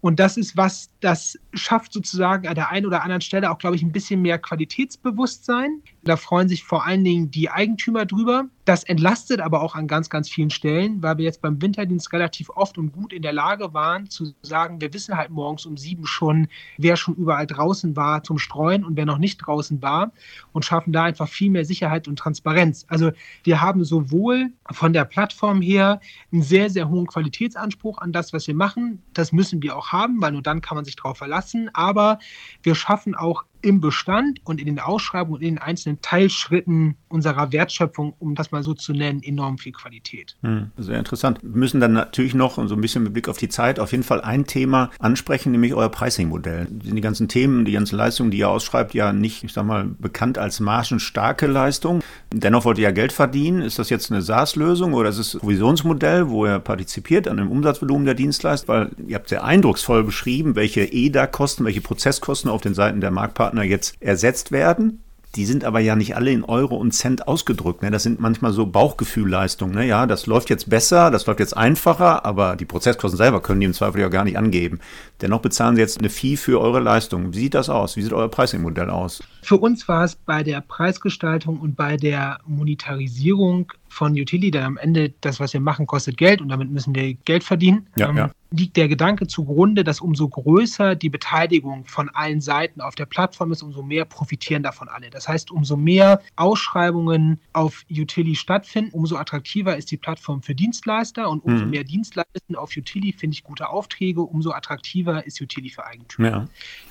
[0.00, 3.76] Und das ist was, das schafft sozusagen an der einen oder anderen Stelle auch, glaube
[3.76, 5.82] ich, ein bisschen mehr Qualitätsbewusstsein.
[6.06, 8.44] Da freuen sich vor allen Dingen die Eigentümer drüber.
[8.64, 12.48] Das entlastet aber auch an ganz, ganz vielen Stellen, weil wir jetzt beim Winterdienst relativ
[12.50, 16.06] oft und gut in der Lage waren zu sagen, wir wissen halt morgens um sieben
[16.06, 16.46] schon,
[16.78, 20.12] wer schon überall draußen war zum Streuen und wer noch nicht draußen war
[20.52, 22.86] und schaffen da einfach viel mehr Sicherheit und Transparenz.
[22.88, 23.10] Also
[23.42, 26.00] wir haben sowohl von der Plattform her
[26.32, 29.02] einen sehr, sehr hohen Qualitätsanspruch an das, was wir machen.
[29.12, 31.68] Das müssen wir auch haben, weil nur dann kann man sich darauf verlassen.
[31.72, 32.20] Aber
[32.62, 37.50] wir schaffen auch im Bestand und in den Ausschreibungen und in den einzelnen Teilschritten unserer
[37.50, 40.36] Wertschöpfung, um das mal so zu nennen, enorm viel Qualität.
[40.42, 41.40] Hm, sehr interessant.
[41.42, 43.90] Wir müssen dann natürlich noch, und so ein bisschen mit Blick auf die Zeit, auf
[43.90, 46.68] jeden Fall ein Thema ansprechen, nämlich euer Pricing-Modell.
[46.70, 50.38] Die ganzen Themen, die ganzen Leistungen, die ihr ausschreibt, ja nicht, ich sag mal, bekannt
[50.38, 52.02] als margenstarke Leistung.
[52.32, 53.62] Dennoch wollt ihr ja Geld verdienen.
[53.62, 57.50] Ist das jetzt eine SaaS-Lösung oder ist es ein Provisionsmodell, wo ihr partizipiert an dem
[57.50, 58.68] Umsatzvolumen der Dienstleister?
[58.68, 63.55] Weil ihr habt sehr eindrucksvoll beschrieben, welche EDA-Kosten, welche Prozesskosten auf den Seiten der Marktpartner
[63.64, 65.02] jetzt ersetzt werden.
[65.36, 67.82] Die sind aber ja nicht alle in Euro und Cent ausgedrückt.
[67.82, 67.90] Ne?
[67.90, 69.74] Das sind manchmal so Bauchgefühlleistungen.
[69.74, 69.86] Ne?
[69.86, 73.66] Ja, das läuft jetzt besser, das läuft jetzt einfacher, aber die Prozesskosten selber können die
[73.66, 74.80] im Zweifel ja gar nicht angeben.
[75.20, 77.34] Dennoch bezahlen sie jetzt eine Fee für eure Leistung.
[77.34, 77.96] Wie sieht das aus?
[77.96, 79.22] Wie sieht euer Pricing-Modell aus?
[79.42, 84.76] Für uns war es bei der Preisgestaltung und bei der Monetarisierung von Utility, denn am
[84.76, 87.88] Ende das, was wir machen, kostet Geld und damit müssen wir Geld verdienen.
[87.96, 88.30] Ja, ähm, ja.
[88.50, 93.52] Liegt der Gedanke zugrunde, dass umso größer die Beteiligung von allen Seiten auf der Plattform
[93.52, 95.08] ist, umso mehr profitieren davon alle.
[95.08, 101.30] Das heißt, umso mehr Ausschreibungen auf Utility stattfinden, umso attraktiver ist die Plattform für Dienstleister
[101.30, 101.70] und umso mhm.
[101.70, 106.28] mehr Dienstleister auf Utility finde ich gute Aufträge, umso attraktiver ist Utility für Eigentümer.
[106.28, 106.44] Ja.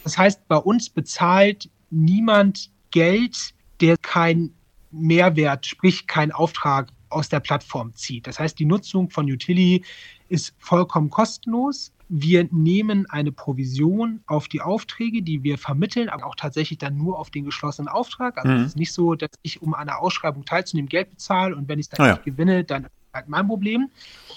[0.03, 4.51] Das heißt, bei uns bezahlt niemand Geld, der kein
[4.95, 8.28] Mehrwert, sprich kein Auftrag aus der Plattform zieht.
[8.28, 9.84] Das heißt, die Nutzung von Utility
[10.30, 11.91] ist vollkommen kostenlos.
[12.08, 17.18] Wir nehmen eine Provision auf die Aufträge, die wir vermitteln, aber auch tatsächlich dann nur
[17.18, 18.38] auf den geschlossenen Auftrag.
[18.38, 18.60] Also mhm.
[18.60, 21.80] es ist nicht so, dass ich, um an einer Ausschreibung teilzunehmen, Geld bezahle und wenn
[21.80, 22.32] ich es dann ah, nicht ja.
[22.32, 23.89] gewinne, dann halt mein Problem.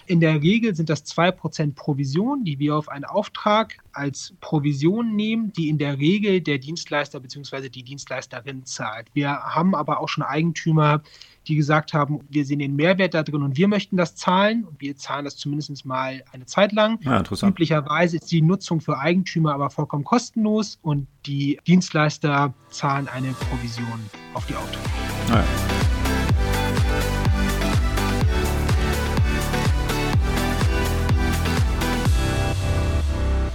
[0.07, 5.53] In der Regel sind das 2% Provision, die wir auf einen Auftrag als Provision nehmen,
[5.53, 7.69] die in der Regel der Dienstleister bzw.
[7.69, 9.09] die Dienstleisterin zahlt.
[9.13, 11.03] Wir haben aber auch schon Eigentümer,
[11.47, 14.81] die gesagt haben, wir sehen den Mehrwert da drin und wir möchten das zahlen und
[14.81, 17.01] wir zahlen das zumindest mal eine Zeit lang.
[17.03, 23.33] Ja, Üblicherweise ist die Nutzung für Eigentümer aber vollkommen kostenlos und die Dienstleister zahlen eine
[23.33, 24.01] Provision
[24.35, 24.89] auf die Aufträge.
[25.31, 25.98] Ja.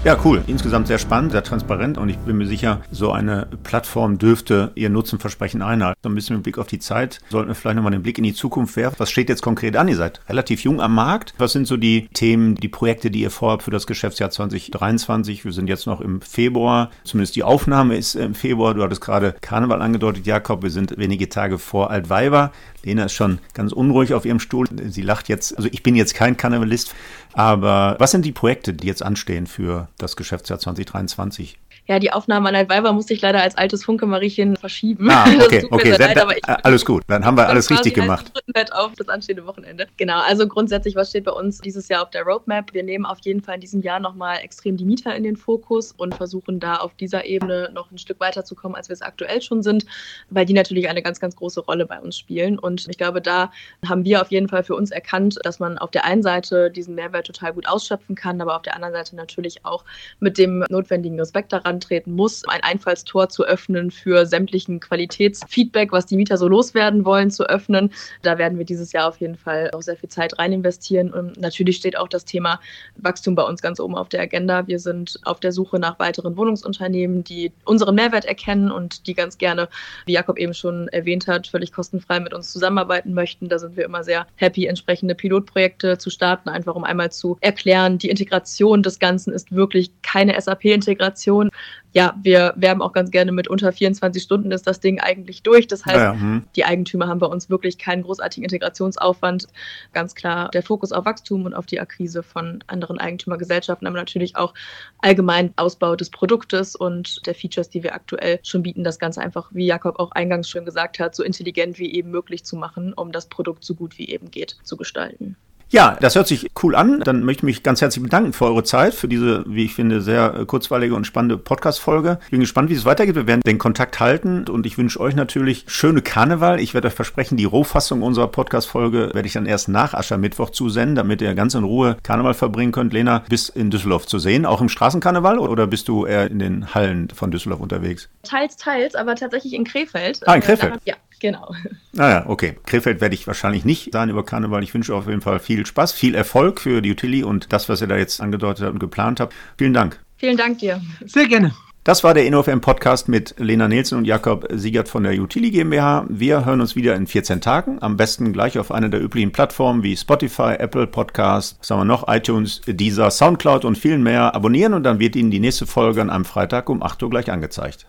[0.03, 0.43] Ja, cool.
[0.47, 4.89] Insgesamt sehr spannend, sehr transparent und ich bin mir sicher, so eine Plattform dürfte ihr
[4.89, 5.97] Nutzenversprechen einhalten.
[6.03, 8.25] So ein bisschen mit Blick auf die Zeit sollten wir vielleicht nochmal den Blick in
[8.25, 8.95] die Zukunft werfen.
[8.97, 9.87] Was steht jetzt konkret an?
[9.87, 11.33] Ihr seid relativ jung am Markt.
[11.37, 15.45] Was sind so die Themen, die Projekte, die ihr vorhabt für das Geschäftsjahr 2023?
[15.45, 16.91] Wir sind jetzt noch im Februar.
[17.05, 18.73] Zumindest die Aufnahme ist im Februar.
[18.73, 20.63] Du hattest gerade Karneval angedeutet, Jakob.
[20.63, 22.51] Wir sind wenige Tage vor Altweiber.
[22.83, 24.67] Lena ist schon ganz unruhig auf ihrem Stuhl.
[24.89, 25.55] Sie lacht jetzt.
[25.55, 26.93] Also ich bin jetzt kein Karnevalist.
[27.33, 31.59] Aber was sind die Projekte, die jetzt anstehen für das Geschäftsjahr 2023?
[31.85, 35.09] Ja, die Aufnahme an Altweiber musste ich leider als altes Funke-Mariechen verschieben.
[35.09, 35.95] Ah, okay, okay.
[35.97, 38.31] Leid, dann, ich, alles gut, dann haben wir alles richtig gemacht.
[38.71, 39.87] auf das anstehende Wochenende.
[39.97, 42.73] Genau, also grundsätzlich, was steht bei uns dieses Jahr auf der Roadmap?
[42.73, 45.91] Wir nehmen auf jeden Fall in diesem Jahr nochmal extrem die Mieter in den Fokus
[45.91, 49.61] und versuchen da auf dieser Ebene noch ein Stück weiterzukommen, als wir es aktuell schon
[49.61, 49.85] sind,
[50.29, 52.57] weil die natürlich eine ganz, ganz große Rolle bei uns spielen.
[52.59, 53.51] Und ich glaube, da
[53.85, 56.95] haben wir auf jeden Fall für uns erkannt, dass man auf der einen Seite diesen
[56.95, 59.83] Mehrwert total gut ausschöpfen kann, aber auf der anderen Seite natürlich auch
[60.21, 66.05] mit dem notwendigen Respekt daran treten muss, ein Einfallstor zu öffnen für sämtlichen Qualitätsfeedback, was
[66.05, 67.91] die Mieter so loswerden wollen, zu öffnen.
[68.21, 71.11] Da werden wir dieses Jahr auf jeden Fall auch sehr viel Zeit rein investieren.
[71.11, 72.59] Und natürlich steht auch das Thema
[72.97, 74.67] Wachstum bei uns ganz oben auf der Agenda.
[74.67, 79.37] Wir sind auf der Suche nach weiteren Wohnungsunternehmen, die unseren Mehrwert erkennen und die ganz
[79.37, 79.69] gerne,
[80.05, 83.49] wie Jakob eben schon erwähnt hat, völlig kostenfrei mit uns zusammenarbeiten möchten.
[83.49, 87.97] Da sind wir immer sehr happy, entsprechende Pilotprojekte zu starten, einfach um einmal zu erklären,
[87.97, 91.49] die Integration des Ganzen ist wirklich keine SAP-Integration
[91.93, 95.67] ja, wir werben auch ganz gerne mit unter 24 Stunden ist das Ding eigentlich durch.
[95.67, 96.13] Das heißt, ja.
[96.13, 96.43] Hm.
[96.55, 99.47] die Eigentümer haben bei uns wirklich keinen großartigen Integrationsaufwand.
[99.93, 104.35] Ganz klar der Fokus auf Wachstum und auf die Akquise von anderen Eigentümergesellschaften, aber natürlich
[104.35, 104.55] auch
[104.99, 109.51] allgemein Ausbau des Produktes und der Features, die wir aktuell schon bieten, das Ganze einfach,
[109.53, 113.11] wie Jakob auch eingangs schon gesagt hat, so intelligent wie eben möglich zu machen, um
[113.11, 115.37] das Produkt so gut wie eben geht zu gestalten.
[115.73, 116.99] Ja, das hört sich cool an.
[116.99, 120.01] Dann möchte ich mich ganz herzlich bedanken für eure Zeit, für diese, wie ich finde,
[120.01, 122.19] sehr äh, kurzweilige und spannende Podcast-Folge.
[122.25, 123.15] Ich bin gespannt, wie es weitergeht.
[123.15, 126.59] Wir werden den Kontakt halten und ich wünsche euch natürlich schöne Karneval.
[126.59, 130.93] Ich werde euch versprechen, die Rohfassung unserer Podcast-Folge werde ich dann erst nach Aschermittwoch zusenden,
[130.93, 132.93] damit ihr ganz in Ruhe Karneval verbringen könnt.
[132.93, 136.75] Lena, bist in Düsseldorf zu sehen, auch im Straßenkarneval oder bist du eher in den
[136.75, 138.09] Hallen von Düsseldorf unterwegs?
[138.21, 140.19] Teils, teils, aber tatsächlich in Krefeld.
[140.27, 140.75] Ah, in Krefeld?
[140.85, 140.93] Ja,
[141.23, 141.55] Genau.
[141.93, 142.57] Naja, ah okay.
[142.65, 144.61] Krefeld werde ich wahrscheinlich nicht sein über Karneval.
[144.61, 147.79] Ich wünsche auf jeden Fall viel Spaß, viel Erfolg für die Utility und das, was
[147.79, 149.33] ihr da jetzt angedeutet habt und geplant habt.
[149.57, 150.01] Vielen Dank.
[150.17, 150.81] Vielen Dank dir.
[151.05, 151.53] Sehr gerne.
[151.85, 156.05] Das war der InnoFM Podcast mit Lena Nielsen und Jakob Siegert von der Utili GmbH.
[156.09, 157.81] Wir hören uns wieder in 14 Tagen.
[157.81, 162.09] Am besten gleich auf einer der üblichen Plattformen wie Spotify, Apple Podcast, sagen wir noch,
[162.09, 166.09] iTunes, Deezer, Soundcloud und vielen mehr abonnieren und dann wird Ihnen die nächste Folge an
[166.09, 167.87] einem Freitag um 8 Uhr gleich angezeigt.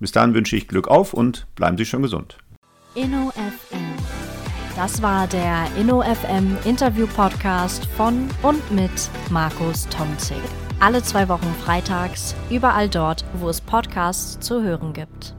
[0.00, 2.36] Bis dahin wünsche ich Glück auf und bleiben Sie schon gesund.
[2.94, 3.94] InnoFM.
[4.74, 8.90] Das war der InnoFM Interview Podcast von und mit
[9.30, 10.40] Markus Tomzig.
[10.80, 15.37] Alle zwei Wochen freitags, überall dort, wo es Podcasts zu hören gibt.